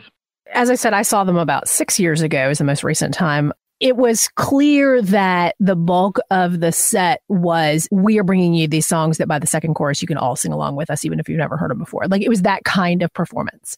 as 0.54 0.70
I 0.70 0.76
said, 0.76 0.94
I 0.94 1.02
saw 1.02 1.24
them 1.24 1.38
about 1.38 1.68
six 1.68 2.00
years 2.00 2.22
ago, 2.22 2.50
as 2.50 2.58
the 2.58 2.64
most 2.64 2.84
recent 2.84 3.14
time. 3.14 3.54
It 3.80 3.96
was 3.96 4.28
clear 4.36 5.02
that 5.02 5.56
the 5.60 5.76
bulk 5.76 6.20
of 6.32 6.60
the 6.60 6.72
set 6.72 7.22
was 7.30 7.88
we 7.92 8.20
are 8.20 8.26
bringing 8.26 8.54
you 8.54 8.68
these 8.68 8.86
songs 8.86 9.18
that 9.18 9.28
by 9.28 9.40
the 9.40 9.48
second 9.48 9.76
chorus 9.76 10.02
you 10.02 10.08
can 10.08 10.18
all 10.18 10.36
sing 10.36 10.52
along 10.52 10.76
with 10.76 10.90
us, 10.90 11.06
even 11.06 11.20
if 11.20 11.30
you've 11.30 11.38
never 11.38 11.56
heard 11.56 11.72
them 11.72 11.80
before. 11.80 12.06
Like 12.08 12.22
it 12.22 12.30
was 12.30 12.42
that 12.42 12.66
kind 12.66 13.02
of 13.02 13.14
performance. 13.14 13.78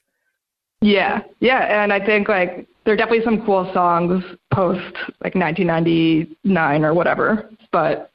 Yeah, 0.82 1.22
yeah, 1.39 1.84
and 1.84 1.94
I 1.94 2.04
think 2.04 2.28
like 2.28 2.67
there 2.84 2.96
are 2.96 2.98
definitely 2.98 3.24
some 3.24 3.46
cool 3.46 3.72
songs 3.74 4.24
post 4.52 4.96
like 5.24 5.36
1999 5.36 6.84
or 6.84 6.94
whatever, 6.96 7.52
but 7.72 8.11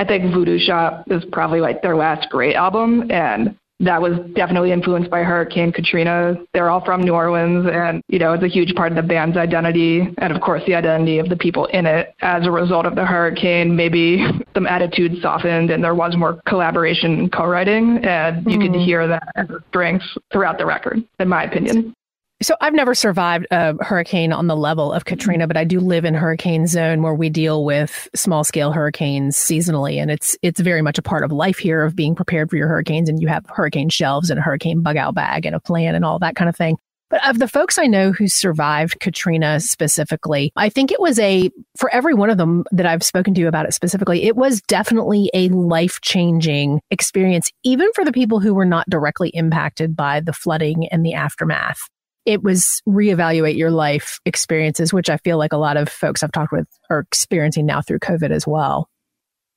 I 0.00 0.04
think 0.04 0.32
Voodoo 0.32 0.58
Shop 0.58 1.04
is 1.08 1.22
probably 1.30 1.60
like 1.60 1.82
their 1.82 1.94
last 1.94 2.30
great 2.30 2.54
album, 2.54 3.10
and 3.10 3.54
that 3.80 4.00
was 4.00 4.18
definitely 4.34 4.72
influenced 4.72 5.10
by 5.10 5.22
Hurricane 5.22 5.72
Katrina. 5.72 6.36
They're 6.54 6.70
all 6.70 6.82
from 6.82 7.02
New 7.02 7.12
Orleans, 7.12 7.68
and 7.70 8.02
you 8.08 8.18
know 8.18 8.32
it's 8.32 8.42
a 8.42 8.48
huge 8.48 8.74
part 8.74 8.92
of 8.92 8.96
the 8.96 9.02
band's 9.02 9.36
identity, 9.36 10.08
and 10.16 10.32
of 10.32 10.40
course 10.40 10.62
the 10.66 10.74
identity 10.74 11.18
of 11.18 11.28
the 11.28 11.36
people 11.36 11.66
in 11.66 11.84
it. 11.84 12.14
As 12.22 12.46
a 12.46 12.50
result 12.50 12.86
of 12.86 12.94
the 12.94 13.04
hurricane, 13.04 13.76
maybe 13.76 14.24
some 14.54 14.66
attitudes 14.66 15.20
softened, 15.20 15.70
and 15.70 15.84
there 15.84 15.94
was 15.94 16.16
more 16.16 16.40
collaboration 16.46 17.18
and 17.18 17.30
co-writing, 17.30 17.98
and 18.02 18.50
you 18.50 18.58
mm. 18.58 18.72
could 18.72 18.80
hear 18.80 19.06
that 19.06 19.28
as 19.36 19.50
a 19.50 19.62
strength 19.68 20.04
throughout 20.32 20.56
the 20.56 20.64
record, 20.64 21.04
in 21.18 21.28
my 21.28 21.44
opinion. 21.44 21.94
So 22.42 22.56
I've 22.62 22.72
never 22.72 22.94
survived 22.94 23.46
a 23.50 23.74
hurricane 23.84 24.32
on 24.32 24.46
the 24.46 24.56
level 24.56 24.92
of 24.92 25.04
mm-hmm. 25.04 25.14
Katrina, 25.14 25.46
but 25.46 25.58
I 25.58 25.64
do 25.64 25.78
live 25.78 26.06
in 26.06 26.14
hurricane 26.14 26.66
zone 26.66 27.02
where 27.02 27.14
we 27.14 27.28
deal 27.28 27.64
with 27.66 28.08
small 28.14 28.44
scale 28.44 28.72
hurricanes 28.72 29.36
seasonally. 29.36 30.00
And 30.00 30.10
it's, 30.10 30.38
it's 30.40 30.58
very 30.58 30.80
much 30.80 30.96
a 30.96 31.02
part 31.02 31.22
of 31.22 31.32
life 31.32 31.58
here 31.58 31.84
of 31.84 31.94
being 31.94 32.14
prepared 32.14 32.48
for 32.48 32.56
your 32.56 32.68
hurricanes. 32.68 33.10
And 33.10 33.20
you 33.20 33.28
have 33.28 33.44
hurricane 33.46 33.90
shelves 33.90 34.30
and 34.30 34.38
a 34.38 34.42
hurricane 34.42 34.80
bug 34.80 34.96
out 34.96 35.14
bag 35.14 35.44
and 35.44 35.54
a 35.54 35.60
plan 35.60 35.94
and 35.94 36.02
all 36.02 36.18
that 36.20 36.34
kind 36.34 36.48
of 36.48 36.56
thing. 36.56 36.78
But 37.10 37.28
of 37.28 37.40
the 37.40 37.48
folks 37.48 37.78
I 37.78 37.86
know 37.86 38.12
who 38.12 38.26
survived 38.28 39.00
Katrina 39.00 39.60
specifically, 39.60 40.52
I 40.56 40.70
think 40.70 40.92
it 40.92 41.00
was 41.00 41.18
a, 41.18 41.50
for 41.76 41.92
every 41.92 42.14
one 42.14 42.30
of 42.30 42.38
them 42.38 42.64
that 42.70 42.86
I've 42.86 43.02
spoken 43.02 43.34
to 43.34 43.46
about 43.46 43.66
it 43.66 43.74
specifically, 43.74 44.22
it 44.22 44.36
was 44.36 44.62
definitely 44.62 45.28
a 45.34 45.48
life 45.48 45.98
changing 46.02 46.80
experience, 46.90 47.50
even 47.64 47.88
for 47.94 48.04
the 48.04 48.12
people 48.12 48.38
who 48.38 48.54
were 48.54 48.64
not 48.64 48.88
directly 48.88 49.30
impacted 49.30 49.94
by 49.94 50.20
the 50.20 50.32
flooding 50.32 50.86
and 50.88 51.04
the 51.04 51.14
aftermath 51.14 51.80
it 52.26 52.42
was 52.42 52.82
reevaluate 52.88 53.56
your 53.56 53.70
life 53.70 54.20
experiences, 54.26 54.92
which 54.92 55.08
I 55.08 55.16
feel 55.18 55.38
like 55.38 55.52
a 55.52 55.58
lot 55.58 55.76
of 55.76 55.88
folks 55.88 56.22
I've 56.22 56.32
talked 56.32 56.52
with 56.52 56.68
are 56.90 57.00
experiencing 57.00 57.66
now 57.66 57.80
through 57.80 58.00
COVID 58.00 58.30
as 58.30 58.46
well. 58.46 58.88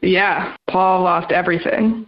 Yeah, 0.02 0.56
Paul 0.70 1.04
lost 1.04 1.32
everything. 1.32 2.08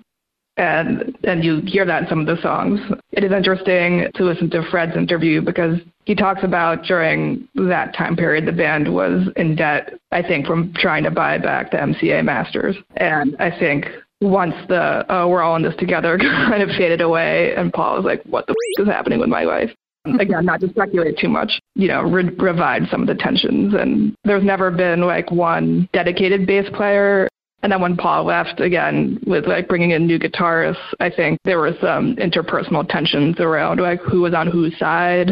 And 0.57 1.17
and 1.25 1.43
you 1.43 1.61
hear 1.65 1.85
that 1.85 2.03
in 2.03 2.09
some 2.09 2.21
of 2.21 2.27
the 2.27 2.41
songs. 2.41 2.79
It 3.11 3.25
is 3.25 3.31
interesting 3.33 4.07
to 4.15 4.23
listen 4.23 4.49
to 4.51 4.63
Fred's 4.71 4.95
interview 4.95 5.41
because 5.41 5.79
he 6.05 6.15
talks 6.15 6.43
about 6.43 6.83
during 6.83 7.45
that 7.55 7.93
time 7.93 8.15
period 8.15 8.45
the 8.45 8.53
band 8.53 8.93
was 8.93 9.27
in 9.35 9.55
debt, 9.57 9.99
I 10.11 10.21
think, 10.21 10.45
from 10.45 10.73
trying 10.75 11.03
to 11.03 11.11
buy 11.11 11.39
back 11.39 11.71
the 11.71 11.77
MCA 11.77 12.23
Masters. 12.23 12.77
And 12.95 13.35
I 13.37 13.49
think 13.51 13.87
once 14.21 14.55
the 14.69 15.05
oh 15.09 15.27
we're 15.27 15.41
all 15.41 15.57
in 15.57 15.61
this 15.61 15.75
together 15.77 16.17
kind 16.21 16.63
of 16.63 16.69
faded 16.69 17.01
away 17.01 17.53
and 17.55 17.73
Paul 17.73 17.97
was 17.97 18.05
like, 18.05 18.23
What 18.23 18.47
the 18.47 18.53
f- 18.53 18.85
is 18.85 18.87
happening 18.87 19.19
with 19.19 19.29
my 19.29 19.43
life? 19.43 19.71
Again, 20.19 20.45
not 20.45 20.61
to 20.61 20.69
speculate 20.69 21.17
too 21.17 21.29
much, 21.29 21.59
you 21.75 21.87
know, 21.87 22.01
re- 22.01 22.29
revive 22.37 22.83
some 22.89 23.01
of 23.01 23.07
the 23.07 23.15
tensions. 23.15 23.73
And 23.73 24.15
there's 24.23 24.43
never 24.43 24.71
been 24.71 25.01
like 25.01 25.31
one 25.31 25.89
dedicated 25.93 26.45
bass 26.45 26.67
player. 26.73 27.29
And 27.63 27.71
then 27.71 27.81
when 27.81 27.97
Paul 27.97 28.25
left 28.25 28.59
again 28.59 29.19
with 29.25 29.47
like 29.47 29.67
bringing 29.67 29.89
in 29.91 30.05
new 30.05 30.19
guitarists, 30.19 30.93
I 30.99 31.09
think 31.09 31.39
there 31.45 31.57
were 31.57 31.73
some 31.81 32.15
interpersonal 32.17 32.87
tensions 32.87 33.39
around 33.39 33.79
like 33.79 33.99
who 34.01 34.21
was 34.21 34.35
on 34.35 34.45
whose 34.45 34.77
side. 34.77 35.31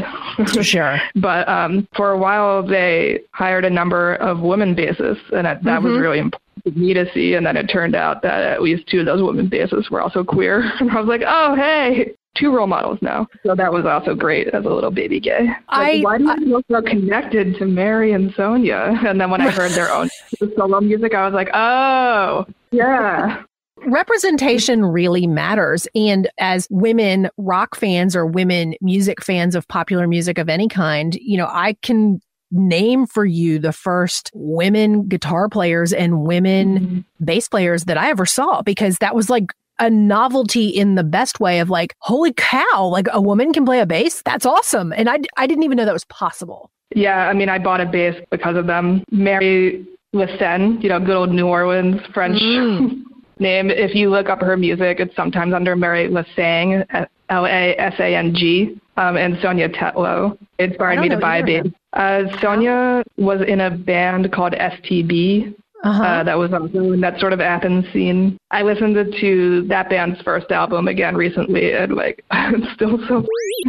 sure. 0.62 0.98
but 1.16 1.48
um, 1.48 1.88
for 1.96 2.10
a 2.10 2.18
while, 2.18 2.66
they 2.66 3.20
hired 3.34 3.66
a 3.66 3.70
number 3.70 4.16
of 4.16 4.40
women 4.40 4.76
bassists, 4.76 5.32
and 5.32 5.46
that, 5.46 5.64
that 5.64 5.82
mm-hmm. 5.82 5.90
was 5.90 6.00
really 6.00 6.18
important 6.18 6.64
for 6.64 6.72
me 6.72 6.96
to 6.96 7.06
see. 7.14 7.36
And 7.36 7.46
then 7.46 7.56
it 7.56 7.68
turned 7.68 7.96
out 7.96 8.24
that 8.24 8.42
at 8.42 8.64
least 8.64 8.88
two 8.88 9.02
of 9.02 9.06
those 9.06 9.22
women 9.22 9.48
bassists 9.48 9.92
were 9.92 10.02
also 10.02 10.24
queer. 10.24 10.64
And 10.80 10.90
I 10.90 11.00
was 11.00 11.08
like, 11.08 11.22
oh, 11.26 11.56
hey, 11.56 12.16
two 12.36 12.52
role 12.56 12.67
models 12.67 13.00
now. 13.02 13.28
So 13.46 13.56
that 13.56 13.72
was 13.72 13.86
also 13.86 14.15
great 14.15 14.48
as 14.50 14.65
a 14.65 14.69
little 14.69 14.91
baby 14.91 15.19
gay. 15.19 15.46
Like, 15.46 15.58
I, 15.69 16.00
why 16.02 16.17
do 16.17 16.24
you 16.24 16.38
feel 16.38 16.62
so 16.69 16.82
connected 16.82 17.56
to 17.58 17.65
Mary 17.65 18.12
and 18.12 18.34
Sonia? 18.36 19.00
And 19.06 19.19
then 19.19 19.30
when 19.30 19.41
I 19.41 19.50
heard 19.50 19.72
their 19.72 19.91
own 19.91 20.10
solo 20.56 20.82
music, 20.82 21.13
I 21.13 21.26
was 21.26 21.34
like, 21.34 21.50
oh, 21.54 22.46
yeah. 22.72 23.43
Representation 23.86 24.86
really 24.86 25.28
matters. 25.28 25.88
And 25.93 26.30
as 26.38 26.67
women 26.69 27.30
rock 27.38 27.76
fans 27.76 28.15
or 28.15 28.26
women 28.26 28.76
music 28.82 29.24
fans 29.24 29.56
of 29.56 29.67
popular 29.67 30.08
music 30.08 30.38
of 30.38 30.50
any 30.50 30.67
kind, 30.67 31.15
you 31.15 31.38
know, 31.38 31.48
I 31.48 31.76
can 31.82 32.22
name 32.54 33.08
for 33.08 33.26
you 33.26 33.60
the 33.60 33.74
first 33.74 34.32
women 34.34 35.08
guitar 35.08 35.50
players 35.50 35.91
and 35.91 36.22
women 36.22 36.80
mm-hmm. 36.80 37.26
bass 37.26 37.48
players 37.48 37.86
that 37.86 37.98
I 37.98 38.10
ever 38.10 38.26
saw 38.26 38.62
because 38.62 38.98
that 39.00 39.15
was 39.15 39.30
like 39.30 39.48
a 39.84 39.89
novelty 39.89 40.67
in 40.67 40.96
the 40.96 41.04
best 41.04 41.39
way 41.41 41.60
of 41.60 41.69
like, 41.69 41.93
holy 42.00 42.34
cow, 42.34 42.86
like 42.86 43.08
a 43.12 43.22
woman 43.22 43.52
can 43.52 43.65
play 43.65 43.82
a 43.82 43.86
bass? 43.86 44.22
That's 44.24 44.46
awesome. 44.46 44.93
And 44.93 45.10
I, 45.10 45.19
I 45.36 45.46
didn't 45.46 45.63
even 45.63 45.78
know 45.78 45.86
that 45.86 45.93
was 45.93 46.06
possible. 46.06 46.72
Yeah, 46.96 47.28
I 47.28 47.34
mean, 47.34 47.50
I 47.50 47.60
bought 47.60 47.82
a 47.82 47.86
bass 47.86 48.15
because 48.32 48.56
of 48.56 48.65
them. 48.65 49.04
Mary 49.12 49.86
Lasang, 50.15 50.82
you 50.82 50.89
know, 50.89 51.00
good 51.00 51.15
old 51.15 51.32
New 51.32 51.48
Orleans 51.48 52.02
French 52.13 52.39
mm. 52.41 53.04
name. 53.39 53.69
If 53.69 53.93
you 53.93 54.10
look 54.10 54.30
up 54.30 54.39
her 54.41 54.56
music, 54.56 55.00
it's 55.00 55.15
sometimes 55.15 55.54
under 55.54 55.76
Mary 55.76 56.08
Lasang, 56.08 56.88
L 57.30 57.46
A 57.46 57.76
S 57.78 57.96
A 58.00 58.15
N 58.15 58.34
G, 58.36 58.80
um, 58.96 59.17
and 59.17 59.38
Sonia 59.41 59.69
Tetlow. 59.69 60.38
It 60.60 60.72
inspired 60.72 61.00
me 61.00 61.10
to 61.10 61.17
buy 61.17 61.38
a 61.38 61.43
bass. 61.43 61.65
Uh, 61.93 62.39
Sonia 62.39 63.04
was 63.17 63.41
in 63.41 63.60
a 63.60 63.72
band 63.72 64.32
called 64.32 64.54
STB 64.54 65.56
uh-huh. 65.84 66.02
Uh, 66.04 66.24
that 66.24 66.38
was 66.38 66.54
also 66.54 66.93
in 66.93 67.02
that 67.02 67.19
sort 67.19 67.34
of 67.34 67.41
Athens 67.41 67.86
scene. 67.91 68.38
I 68.52 68.62
listened 68.62 68.96
to 69.19 69.67
that 69.67 69.89
band's 69.89 70.22
first 70.22 70.50
album 70.50 70.88
again 70.88 71.15
recently, 71.15 71.74
and 71.74 71.93
like 71.93 72.24
it's 72.32 72.74
still 72.74 72.98
so 73.08 73.26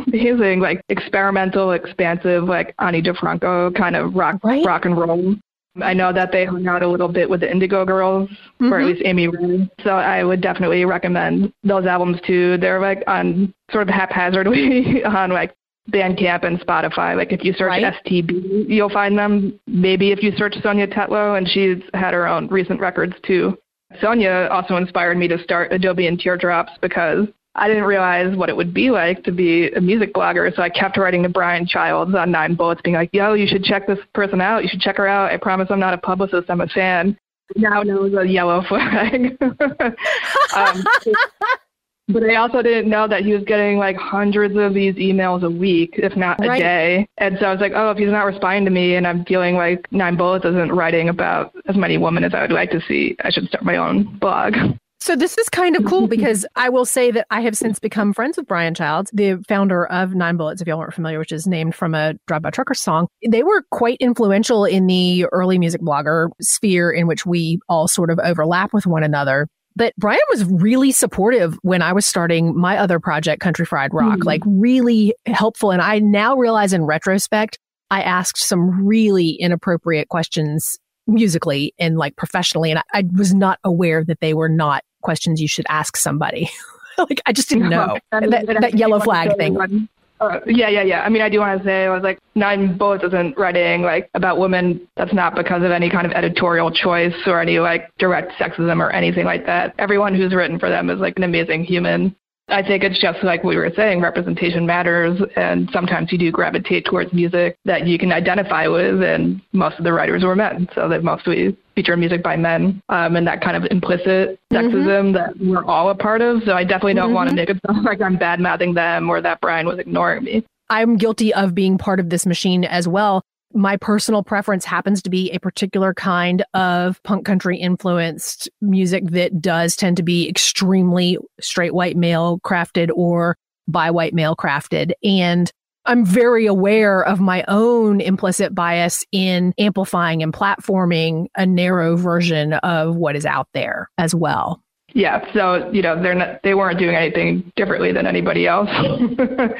amazing, 0.06 0.60
like 0.60 0.80
experimental, 0.88 1.72
expansive, 1.72 2.44
like 2.44 2.72
Ani 2.78 3.02
DiFranco 3.02 3.74
kind 3.76 3.96
of 3.96 4.14
rock 4.14 4.38
right? 4.44 4.64
rock 4.64 4.84
and 4.84 4.96
roll. 4.96 5.34
I 5.82 5.92
know 5.92 6.12
that 6.12 6.30
they 6.30 6.44
hung 6.44 6.68
out 6.68 6.84
a 6.84 6.88
little 6.88 7.08
bit 7.08 7.28
with 7.28 7.40
the 7.40 7.50
Indigo 7.50 7.84
Girls, 7.84 8.28
mm-hmm. 8.28 8.72
or 8.72 8.78
at 8.78 8.86
least 8.86 9.02
Amy 9.04 9.26
Ray. 9.26 9.68
So 9.82 9.90
I 9.90 10.22
would 10.22 10.40
definitely 10.40 10.84
recommend 10.84 11.52
those 11.64 11.84
albums 11.84 12.20
too. 12.24 12.58
They're 12.58 12.80
like 12.80 13.02
on 13.08 13.52
sort 13.72 13.88
of 13.88 13.94
haphazardly 13.94 15.02
on 15.04 15.30
like 15.30 15.52
Bandcamp 15.90 16.44
and 16.44 16.58
Spotify. 16.60 17.16
Like 17.16 17.32
if 17.32 17.44
you 17.44 17.52
search 17.52 17.68
right. 17.68 17.94
STB, 18.04 18.68
you'll 18.68 18.90
find 18.90 19.18
them. 19.18 19.58
Maybe 19.66 20.12
if 20.12 20.22
you 20.22 20.32
search 20.36 20.54
Sonia 20.62 20.86
Tetlow, 20.86 21.36
and 21.36 21.48
she's 21.48 21.82
had 21.92 22.14
her 22.14 22.26
own 22.26 22.48
recent 22.48 22.80
records 22.80 23.14
too. 23.24 23.56
Sonia 24.00 24.48
also 24.50 24.76
inspired 24.76 25.16
me 25.16 25.28
to 25.28 25.42
start 25.42 25.72
Adobe 25.72 26.06
and 26.06 26.18
Teardrops 26.18 26.72
because 26.80 27.28
I 27.54 27.68
didn't 27.68 27.84
realize 27.84 28.36
what 28.36 28.48
it 28.48 28.56
would 28.56 28.74
be 28.74 28.90
like 28.90 29.22
to 29.24 29.32
be 29.32 29.70
a 29.70 29.80
music 29.80 30.12
blogger. 30.12 30.54
So 30.56 30.62
I 30.62 30.70
kept 30.70 30.96
writing 30.96 31.22
to 31.22 31.28
Brian 31.28 31.66
Childs 31.66 32.14
on 32.14 32.30
Nine 32.32 32.56
Bullets, 32.56 32.80
being 32.82 32.96
like, 32.96 33.10
yo, 33.12 33.34
you 33.34 33.46
should 33.46 33.62
check 33.62 33.86
this 33.86 33.98
person 34.12 34.40
out. 34.40 34.64
You 34.64 34.68
should 34.68 34.80
check 34.80 34.96
her 34.96 35.06
out. 35.06 35.30
I 35.30 35.36
promise 35.36 35.68
I'm 35.70 35.78
not 35.78 35.94
a 35.94 35.98
publicist. 35.98 36.50
I'm 36.50 36.60
a 36.60 36.66
fan. 36.66 37.16
Now 37.56 37.82
knows 37.82 38.12
a 38.14 38.26
yellow 38.26 38.62
flag. 38.66 39.36
um, 39.40 40.84
but 42.08 42.22
I 42.22 42.36
also 42.36 42.62
didn't 42.62 42.90
know 42.90 43.08
that 43.08 43.22
he 43.24 43.32
was 43.32 43.44
getting 43.44 43.78
like 43.78 43.96
hundreds 43.96 44.56
of 44.56 44.74
these 44.74 44.94
emails 44.94 45.42
a 45.42 45.50
week, 45.50 45.94
if 45.94 46.16
not 46.16 46.44
a 46.44 46.48
right. 46.48 46.60
day. 46.60 47.08
And 47.18 47.36
so 47.40 47.46
I 47.46 47.52
was 47.52 47.60
like, 47.60 47.72
oh, 47.74 47.90
if 47.90 47.98
he's 47.98 48.10
not 48.10 48.24
responding 48.24 48.64
to 48.66 48.70
me 48.70 48.94
and 48.94 49.06
I'm 49.06 49.24
feeling 49.24 49.56
like 49.56 49.90
Nine 49.90 50.16
Bullets 50.16 50.44
isn't 50.44 50.72
writing 50.72 51.08
about 51.08 51.54
as 51.66 51.76
many 51.76 51.96
women 51.96 52.24
as 52.24 52.34
I 52.34 52.42
would 52.42 52.52
like 52.52 52.70
to 52.72 52.80
see, 52.86 53.16
I 53.24 53.30
should 53.30 53.48
start 53.48 53.64
my 53.64 53.76
own 53.76 54.18
blog. 54.18 54.54
So 55.00 55.14
this 55.14 55.36
is 55.36 55.50
kind 55.50 55.76
of 55.76 55.84
cool 55.84 56.06
because 56.08 56.46
I 56.56 56.70
will 56.70 56.86
say 56.86 57.10
that 57.10 57.26
I 57.30 57.42
have 57.42 57.58
since 57.58 57.78
become 57.78 58.14
friends 58.14 58.38
with 58.38 58.46
Brian 58.46 58.72
Childs, 58.72 59.10
the 59.12 59.36
founder 59.46 59.84
of 59.86 60.14
Nine 60.14 60.38
Bullets, 60.38 60.62
if 60.62 60.68
y'all 60.68 60.80
aren't 60.80 60.94
familiar, 60.94 61.18
which 61.18 61.30
is 61.30 61.46
named 61.46 61.74
from 61.74 61.94
a 61.94 62.14
Drive 62.26 62.40
By 62.40 62.48
Trucker 62.48 62.72
song. 62.72 63.08
They 63.28 63.42
were 63.42 63.62
quite 63.70 63.98
influential 64.00 64.64
in 64.64 64.86
the 64.86 65.26
early 65.26 65.58
music 65.58 65.82
blogger 65.82 66.30
sphere 66.40 66.90
in 66.90 67.06
which 67.06 67.26
we 67.26 67.58
all 67.68 67.86
sort 67.86 68.08
of 68.08 68.18
overlap 68.18 68.72
with 68.72 68.86
one 68.86 69.04
another. 69.04 69.46
But 69.76 69.92
Brian 69.96 70.20
was 70.30 70.44
really 70.44 70.92
supportive 70.92 71.58
when 71.62 71.82
I 71.82 71.92
was 71.92 72.06
starting 72.06 72.56
my 72.56 72.78
other 72.78 73.00
project, 73.00 73.40
Country 73.40 73.64
Fried 73.64 73.92
Rock, 73.92 74.18
mm 74.18 74.24
like 74.24 74.42
really 74.46 75.14
helpful. 75.26 75.70
And 75.70 75.82
I 75.82 75.98
now 75.98 76.36
realize 76.36 76.72
in 76.72 76.84
retrospect, 76.84 77.58
I 77.90 78.02
asked 78.02 78.42
some 78.42 78.86
really 78.86 79.30
inappropriate 79.30 80.08
questions 80.08 80.78
musically 81.06 81.74
and 81.78 81.98
like 81.98 82.16
professionally. 82.16 82.70
And 82.70 82.78
I, 82.78 82.82
I 83.00 83.04
was 83.14 83.34
not 83.34 83.58
aware 83.64 84.04
that 84.04 84.20
they 84.20 84.32
were 84.32 84.48
not 84.48 84.82
questions 85.02 85.40
you 85.40 85.48
should 85.48 85.66
ask 85.68 85.96
somebody. 85.96 86.50
like 86.98 87.20
I 87.26 87.32
just 87.32 87.48
didn't 87.48 87.68
know 87.68 87.98
that, 88.12 88.30
that, 88.30 88.60
that 88.60 88.78
yellow 88.78 89.00
flag 89.00 89.36
thing. 89.36 89.88
Uh, 90.20 90.40
yeah, 90.46 90.68
yeah, 90.68 90.82
yeah. 90.82 91.00
I 91.02 91.08
mean, 91.08 91.22
I 91.22 91.28
do 91.28 91.40
want 91.40 91.58
to 91.58 91.64
say, 91.64 91.84
I 91.84 91.90
was 91.90 92.02
like, 92.02 92.18
Nine 92.34 92.78
Bullets 92.78 93.04
isn't 93.04 93.36
writing 93.36 93.82
like 93.82 94.08
about 94.14 94.38
women. 94.38 94.86
That's 94.96 95.12
not 95.12 95.34
because 95.34 95.62
of 95.62 95.70
any 95.70 95.90
kind 95.90 96.06
of 96.06 96.12
editorial 96.12 96.70
choice 96.70 97.14
or 97.26 97.40
any 97.40 97.58
like 97.58 97.90
direct 97.98 98.32
sexism 98.32 98.80
or 98.80 98.90
anything 98.90 99.24
like 99.24 99.44
that. 99.46 99.74
Everyone 99.78 100.14
who's 100.14 100.34
written 100.34 100.58
for 100.58 100.68
them 100.68 100.88
is 100.88 101.00
like 101.00 101.16
an 101.16 101.24
amazing 101.24 101.64
human. 101.64 102.14
I 102.48 102.62
think 102.62 102.84
it's 102.84 103.00
just 103.00 103.24
like 103.24 103.42
we 103.42 103.56
were 103.56 103.72
saying, 103.74 104.02
representation 104.02 104.66
matters, 104.66 105.18
and 105.34 105.68
sometimes 105.72 106.12
you 106.12 106.18
do 106.18 106.30
gravitate 106.30 106.84
towards 106.84 107.12
music 107.12 107.56
that 107.64 107.86
you 107.86 107.98
can 107.98 108.12
identify 108.12 108.66
with, 108.66 109.02
and 109.02 109.40
most 109.52 109.78
of 109.78 109.84
the 109.84 109.92
writers 109.92 110.22
were 110.22 110.36
men, 110.36 110.68
so 110.74 110.88
they 110.88 110.98
mostly 110.98 111.56
feature 111.74 111.96
music 111.96 112.22
by 112.22 112.36
men, 112.36 112.82
um, 112.90 113.16
and 113.16 113.26
that 113.26 113.40
kind 113.40 113.56
of 113.56 113.64
implicit 113.70 114.38
sexism 114.52 115.12
mm-hmm. 115.12 115.12
that 115.12 115.38
we're 115.40 115.64
all 115.64 115.88
a 115.88 115.94
part 115.94 116.20
of. 116.20 116.42
So 116.44 116.52
I 116.52 116.64
definitely 116.64 116.94
don't 116.94 117.06
mm-hmm. 117.06 117.14
want 117.14 117.30
to 117.30 117.36
make 117.36 117.48
it 117.48 117.58
sound 117.66 117.84
like 117.84 118.02
I'm 118.02 118.16
bad 118.16 118.40
mouthing 118.40 118.74
them 118.74 119.08
or 119.08 119.22
that 119.22 119.40
Brian 119.40 119.66
was 119.66 119.78
ignoring 119.78 120.24
me. 120.24 120.44
I'm 120.70 120.96
guilty 120.96 121.32
of 121.32 121.54
being 121.54 121.78
part 121.78 122.00
of 122.00 122.10
this 122.10 122.26
machine 122.26 122.64
as 122.64 122.88
well 122.88 123.22
my 123.54 123.76
personal 123.76 124.22
preference 124.22 124.64
happens 124.64 125.00
to 125.02 125.10
be 125.10 125.30
a 125.30 125.38
particular 125.38 125.94
kind 125.94 126.44
of 126.54 127.02
punk 127.04 127.24
country 127.24 127.56
influenced 127.56 128.50
music 128.60 129.04
that 129.10 129.40
does 129.40 129.76
tend 129.76 129.96
to 129.96 130.02
be 130.02 130.28
extremely 130.28 131.16
straight 131.40 131.72
white 131.72 131.96
male 131.96 132.40
crafted 132.40 132.90
or 132.94 133.36
by 133.68 133.90
white 133.90 134.12
male 134.12 134.36
crafted. 134.36 134.92
And 135.02 135.50
I'm 135.86 136.04
very 136.04 136.46
aware 136.46 137.02
of 137.02 137.20
my 137.20 137.44
own 137.46 138.00
implicit 138.00 138.54
bias 138.54 139.04
in 139.12 139.54
amplifying 139.58 140.22
and 140.22 140.32
platforming 140.32 141.26
a 141.36 141.46
narrow 141.46 141.96
version 141.96 142.54
of 142.54 142.96
what 142.96 143.16
is 143.16 143.26
out 143.26 143.48
there 143.54 143.90
as 143.98 144.14
well. 144.14 144.62
Yeah, 144.94 145.30
so 145.32 145.70
you 145.72 145.82
know 145.82 146.00
they're 146.00 146.14
not 146.14 146.42
they 146.42 146.54
weren't 146.54 146.78
doing 146.78 146.94
anything 146.94 147.52
differently 147.56 147.92
than 147.92 148.06
anybody 148.06 148.46
else. 148.46 148.70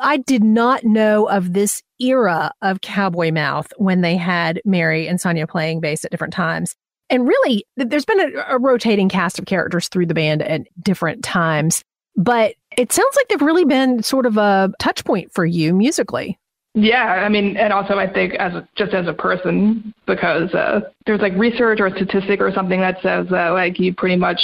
I 0.00 0.18
did 0.18 0.44
not 0.44 0.84
know 0.84 1.28
of 1.28 1.52
this 1.52 1.82
era 2.04 2.52
of 2.62 2.80
Cowboy 2.80 3.30
Mouth 3.30 3.72
when 3.76 4.00
they 4.00 4.16
had 4.16 4.60
Mary 4.64 5.08
and 5.08 5.20
Sonia 5.20 5.46
playing 5.46 5.80
bass 5.80 6.04
at 6.04 6.10
different 6.10 6.34
times. 6.34 6.74
And 7.10 7.26
really, 7.26 7.66
there's 7.76 8.04
been 8.04 8.20
a, 8.20 8.44
a, 8.48 8.58
rotating 8.58 9.08
cast 9.08 9.38
of 9.38 9.46
characters 9.46 9.88
through 9.88 10.06
the 10.06 10.14
band 10.14 10.42
at 10.42 10.62
different 10.82 11.22
times. 11.22 11.84
But 12.16 12.54
it 12.78 12.92
sounds 12.92 13.16
like 13.16 13.28
they've 13.28 13.42
really 13.42 13.64
been 13.64 14.02
sort 14.02 14.26
of 14.26 14.36
a 14.36 14.72
touch 14.78 15.04
point 15.04 15.32
for 15.32 15.44
you 15.44 15.74
musically. 15.74 16.38
Yeah, 16.74 17.04
I 17.04 17.28
mean, 17.28 17.56
and 17.56 17.72
also 17.72 17.98
I 17.98 18.12
think 18.12 18.34
as 18.34 18.52
a, 18.54 18.68
just 18.76 18.94
as 18.94 19.06
a 19.06 19.12
person, 19.12 19.94
because 20.06 20.52
uh, 20.54 20.80
there's 21.06 21.20
like 21.20 21.32
research 21.34 21.80
or 21.80 21.90
statistic 21.90 22.40
or 22.40 22.52
something 22.52 22.80
that 22.80 23.00
says 23.00 23.28
that 23.30 23.50
like 23.50 23.78
you 23.78 23.94
pretty 23.94 24.16
much 24.16 24.40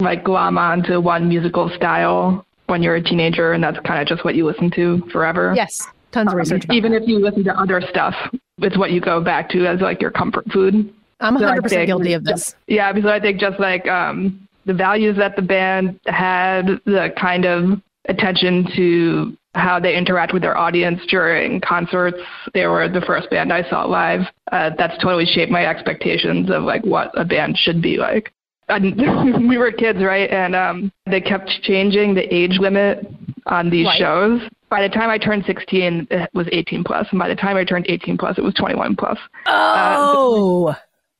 like 0.00 0.24
glom 0.24 0.56
onto 0.56 0.98
one 1.00 1.28
musical 1.28 1.68
style 1.76 2.46
when 2.66 2.82
you're 2.82 2.94
a 2.94 3.02
teenager, 3.02 3.52
and 3.52 3.62
that's 3.62 3.78
kind 3.80 4.00
of 4.00 4.08
just 4.08 4.24
what 4.24 4.34
you 4.34 4.46
listen 4.46 4.70
to 4.70 5.06
forever. 5.12 5.52
Yes, 5.54 5.86
tons 6.14 6.32
of 6.32 6.38
research. 6.38 6.64
even 6.70 6.92
that. 6.92 7.02
if 7.02 7.08
you 7.08 7.18
listen 7.18 7.44
to 7.44 7.58
other 7.58 7.80
stuff, 7.80 8.14
it's 8.58 8.78
what 8.78 8.90
you 8.90 9.00
go 9.00 9.20
back 9.22 9.48
to 9.50 9.66
as 9.66 9.80
like 9.80 10.00
your 10.00 10.10
comfort 10.10 10.50
food. 10.52 10.92
I'm 11.20 11.36
100% 11.36 11.68
so 11.68 11.86
guilty 11.86 12.12
of 12.14 12.24
this. 12.24 12.54
Yeah, 12.66 12.92
because 12.92 13.10
I 13.10 13.20
think 13.20 13.40
just 13.40 13.60
like 13.60 13.86
um, 13.86 14.48
the 14.66 14.74
values 14.74 15.16
that 15.18 15.36
the 15.36 15.42
band 15.42 16.00
had, 16.06 16.80
the 16.84 17.12
kind 17.18 17.44
of 17.44 17.80
attention 18.08 18.66
to 18.76 19.36
how 19.54 19.78
they 19.78 19.96
interact 19.96 20.32
with 20.32 20.42
their 20.42 20.56
audience 20.56 21.00
during 21.08 21.60
concerts. 21.60 22.18
They 22.52 22.66
were 22.66 22.88
the 22.88 23.00
first 23.00 23.30
band 23.30 23.52
I 23.52 23.68
saw 23.68 23.84
live. 23.84 24.22
Uh, 24.50 24.70
that's 24.76 25.00
totally 25.02 25.26
shaped 25.26 25.50
my 25.50 25.64
expectations 25.66 26.50
of 26.50 26.64
like 26.64 26.84
what 26.84 27.10
a 27.18 27.24
band 27.24 27.56
should 27.56 27.80
be 27.80 27.96
like. 27.96 28.32
And 28.68 28.96
we 29.48 29.58
were 29.58 29.70
kids, 29.70 30.02
right? 30.02 30.28
And 30.30 30.56
um, 30.56 30.92
they 31.06 31.20
kept 31.20 31.50
changing 31.62 32.14
the 32.14 32.34
age 32.34 32.58
limit 32.58 33.06
on 33.46 33.70
these 33.70 33.86
right. 33.86 33.98
shows. 33.98 34.40
By 34.70 34.82
the 34.82 34.88
time 34.88 35.10
I 35.10 35.18
turned 35.18 35.44
16, 35.46 36.08
it 36.10 36.30
was 36.34 36.48
18 36.50 36.84
plus, 36.84 37.06
and 37.10 37.18
by 37.18 37.28
the 37.28 37.36
time 37.36 37.56
I 37.56 37.64
turned 37.64 37.86
18 37.88 38.18
plus, 38.18 38.38
it 38.38 38.42
was 38.42 38.54
21 38.54 38.96
plus. 38.96 39.18
Oh. 39.46 40.68
Uh, 40.68 40.74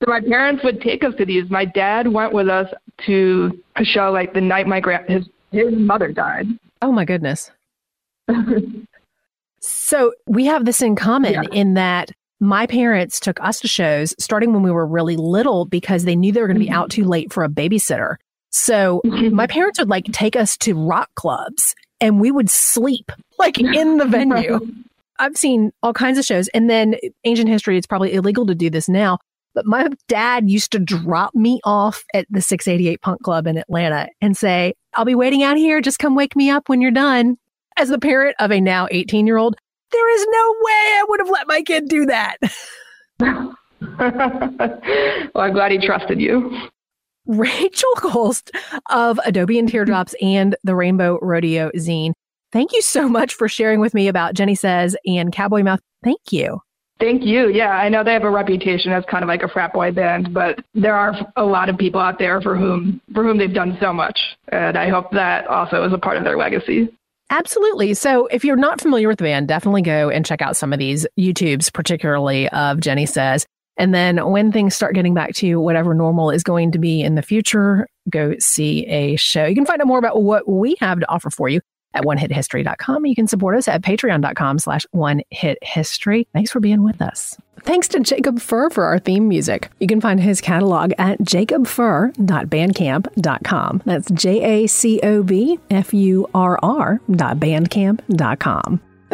So 0.05 0.11
my 0.11 0.21
parents 0.21 0.63
would 0.65 0.83
take 0.83 1.03
us 1.03 1.15
to 1.17 1.25
these. 1.25 1.49
My 1.49 1.65
dad 1.65 2.09
went 2.09 2.33
with 2.33 2.49
us 2.49 2.69
to 3.07 3.59
a 3.77 3.85
show 3.85 4.11
like 4.13 4.35
the 4.35 4.41
night 4.41 4.67
my 4.67 4.81
grand 4.81 5.09
his 5.09 5.27
his 5.51 5.73
mother 5.73 6.13
died. 6.13 6.47
Oh 6.83 6.93
my 6.93 7.05
goodness. 7.07 7.51
so 9.61 10.13
we 10.27 10.45
have 10.45 10.65
this 10.65 10.83
in 10.83 10.97
common 10.97 11.33
yeah. 11.33 11.43
in 11.53 11.75
that 11.75 12.11
my 12.41 12.67
parents 12.67 13.21
took 13.21 13.41
us 13.41 13.61
to 13.61 13.69
shows 13.69 14.15
starting 14.19 14.53
when 14.53 14.63
we 14.63 14.71
were 14.71 14.87
really 14.87 15.17
little 15.17 15.65
because 15.65 16.05
they 16.05 16.17
knew 16.17 16.33
they 16.33 16.41
were 16.41 16.49
going 16.49 16.57
to 16.57 16.61
be 16.61 16.67
mm-hmm. 16.67 16.75
out 16.75 16.91
too 16.91 17.05
late 17.05 17.33
for 17.33 17.45
a 17.45 17.49
babysitter. 17.49 18.17
So 18.51 19.01
my 19.05 19.47
parents 19.47 19.79
would 19.79 19.89
like 19.89 20.05
take 20.07 20.37
us 20.37 20.57
to 20.59 20.75
rock 20.75 21.09
clubs 21.15 21.75
and 22.05 22.21
we 22.21 22.31
would 22.31 22.51
sleep 22.51 23.11
like 23.39 23.59
in 23.59 23.97
the 23.97 24.05
venue. 24.09 24.61
I've 25.19 25.37
seen 25.37 25.73
all 25.83 25.93
kinds 25.93 26.19
of 26.19 26.25
shows. 26.25 26.49
And 26.49 26.69
then 26.69 26.97
ancient 27.25 27.49
history, 27.49 27.79
it's 27.79 27.87
probably 27.87 28.13
illegal 28.13 28.47
to 28.47 28.55
do 28.55 28.69
this 28.69 28.89
now. 28.89 29.19
But 29.55 29.67
my 29.67 29.89
dad 30.09 30.51
used 30.51 30.73
to 30.73 30.81
drop 30.81 31.33
me 31.35 31.61
off 31.63 32.05
at 32.13 32.27
the 32.29 32.43
688 32.43 33.01
Punk 33.01 33.23
Club 33.23 33.47
in 33.47 33.57
Atlanta 33.57 34.09
and 34.21 34.37
say, 34.37 34.75
I'll 34.95 35.05
be 35.05 35.15
waiting 35.15 35.45
out 35.45 35.57
here. 35.57 35.81
Just 35.81 36.01
come 36.01 36.17
wake 36.17 36.35
me 36.35 36.51
up 36.51 36.69
when 36.69 36.81
you're 36.81 36.91
done. 36.91 37.37
As 37.77 37.89
the 37.89 38.01
parent 38.01 38.35
of 38.41 38.51
a 38.51 38.61
now 38.61 38.89
18 38.91 39.27
year 39.27 39.37
old, 39.37 39.57
there 39.93 40.15
is 40.17 40.27
no 40.29 40.55
way 40.61 40.73
I 40.73 41.05
would 41.09 41.21
have 41.21 41.31
let 41.31 41.47
my 41.47 41.63
kid 41.63 41.89
do 41.89 42.07
that. 42.07 42.37
well, 43.21 43.57
I'm 45.37 45.53
glad 45.53 45.71
he 45.71 45.79
trusted 45.79 46.21
you. 46.21 46.69
Rachel 47.27 47.93
Cholst 47.97 48.51
of 48.91 49.19
Adobe 49.25 49.59
and 49.59 49.69
Teardrops 49.69 50.15
and 50.23 50.57
the 50.63 50.77
Rainbow 50.77 51.19
Rodeo 51.23 51.71
Zine. 51.77 52.13
Thank 52.53 52.73
you 52.73 52.83
so 52.83 53.09
much 53.09 53.35
for 53.35 53.49
sharing 53.49 53.81
with 53.81 53.95
me 53.95 54.09
about 54.09 54.35
Jenny 54.35 54.55
Says 54.55 54.97
and 55.07 55.33
Cowboy 55.33 55.63
Mouth. 55.63 55.81
Thank 56.05 56.21
you. 56.31 56.61
Thank 57.01 57.25
you. 57.25 57.49
Yeah, 57.49 57.71
I 57.71 57.89
know 57.89 58.05
they 58.05 58.13
have 58.13 58.23
a 58.23 58.31
reputation 58.31 58.93
as 58.93 59.03
kind 59.11 59.25
of 59.25 59.29
like 59.29 59.43
a 59.43 59.49
frat 59.49 59.73
boy 59.73 59.91
band, 59.91 60.33
but 60.33 60.61
there 60.75 60.95
are 60.95 61.15
a 61.37 61.45
lot 61.45 61.69
of 61.69 61.77
people 61.77 62.01
out 62.01 62.21
there 62.21 62.41
for 62.41 62.57
whom 62.57 63.01
for 63.13 63.25
whom 63.25 63.39
they've 63.39 63.53
done 63.53 63.77
so 63.81 63.93
much, 63.93 64.19
and 64.49 64.79
I 64.79 64.89
hope 64.89 65.11
that 65.11 65.47
also 65.49 65.83
is 65.85 65.93
a 65.93 65.99
part 65.99 66.17
of 66.17 66.25
their 66.25 66.37
legacy. 66.37 66.89
Absolutely. 67.31 67.95
So, 67.95 68.27
if 68.27 68.45
you're 68.45 68.55
not 68.55 68.81
familiar 68.81 69.09
with 69.09 69.19
the 69.19 69.25
band, 69.25 69.49
definitely 69.49 69.83
go 69.83 70.09
and 70.09 70.25
check 70.25 70.41
out 70.41 70.57
some 70.57 70.73
of 70.73 70.79
these 70.79 71.05
YouTubes, 71.19 71.73
particularly 71.73 72.49
of 72.51 72.79
Jenny 72.79 73.07
Says. 73.07 73.45
And 73.77 73.95
then 73.95 74.31
when 74.31 74.53
things 74.53 74.75
start 74.75 74.95
getting 74.95 75.15
back 75.15 75.35
to 75.35 75.61
whatever 75.61 75.95
normal 75.95 76.31
is 76.31 76.43
going 76.43 76.73
to 76.73 76.79
be 76.79 77.01
in 77.01 77.15
the 77.15 77.23
future, 77.23 77.87
go 78.09 78.35
see 78.39 78.87
a 78.87 79.17
show. 79.17 79.45
You 79.45 79.55
can 79.55 79.67
find 79.67 79.81
out 79.81 79.87
more 79.87 79.99
about 79.99 80.23
what 80.23 80.49
we 80.49 80.77
have 80.81 81.01
to 81.01 81.11
offer 81.11 81.31
for 81.31 81.49
you 81.49 81.61
at 81.95 82.05
onehithistory.com. 82.05 83.07
You 83.07 83.15
can 83.15 83.27
support 83.27 83.57
us 83.57 83.69
at 83.69 83.81
patreon.com 83.83 84.59
slash 84.59 84.85
onehithistory. 84.95 86.27
Thanks 86.33 86.51
for 86.51 86.61
being 86.61 86.83
with 86.83 87.01
us. 87.01 87.39
Thanks 87.63 87.89
to 87.89 88.01
Jacob 88.01 88.41
Furr 88.41 88.69
for 88.71 88.85
our 88.85 88.99
theme 88.99 89.29
music. 89.29 89.71
You 89.81 89.87
can 89.87 90.01
find 90.01 90.19
his 90.21 90.41
catalog 90.41 90.93
at 90.99 91.21
jacobfurr.bandcamp.com. 91.21 93.83
That's 93.87 94.11
J 94.11 94.65
A 94.65 94.67
C 94.67 95.01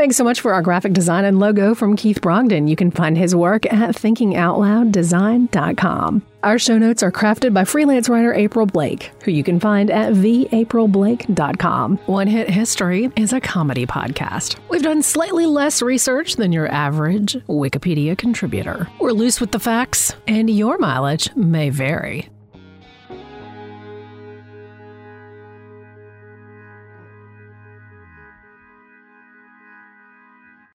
Thanks 0.01 0.17
so 0.17 0.25
much 0.25 0.41
for 0.41 0.55
our 0.55 0.63
graphic 0.63 0.95
design 0.95 1.27
and 1.27 1.39
logo 1.39 1.75
from 1.75 1.95
Keith 1.95 2.23
Brogden. 2.23 2.67
You 2.67 2.75
can 2.75 2.91
find 2.91 3.19
his 3.19 3.37
work 3.37 3.67
at 3.67 3.95
thinkingoutlouddesign.com. 3.95 6.23
Our 6.43 6.59
show 6.59 6.79
notes 6.79 7.03
are 7.03 7.13
crafted 7.13 7.53
by 7.53 7.67
freelance 7.67 8.09
writer 8.09 8.33
April 8.33 8.65
Blake, 8.65 9.13
who 9.23 9.31
you 9.31 9.45
can 9.45 9.61
find 9.61 9.91
at 9.91 10.15
theaprilblake.com. 10.15 11.99
One 12.07 12.29
Hit 12.29 12.49
History 12.49 13.13
is 13.15 13.35
a 13.35 13.43
comedy 13.43 13.85
podcast. 13.85 14.57
We've 14.71 14.83
done 14.83 15.03
slightly 15.03 15.45
less 15.45 15.83
research 15.83 16.37
than 16.37 16.51
your 16.51 16.69
average 16.69 17.35
Wikipedia 17.47 18.17
contributor. 18.17 18.89
We're 19.01 19.13
loose 19.13 19.39
with 19.39 19.53
the 19.53 19.61
facts, 19.61 20.17
and 20.27 20.49
your 20.49 20.79
mileage 20.79 21.29
may 21.37 21.69
vary. 21.69 22.31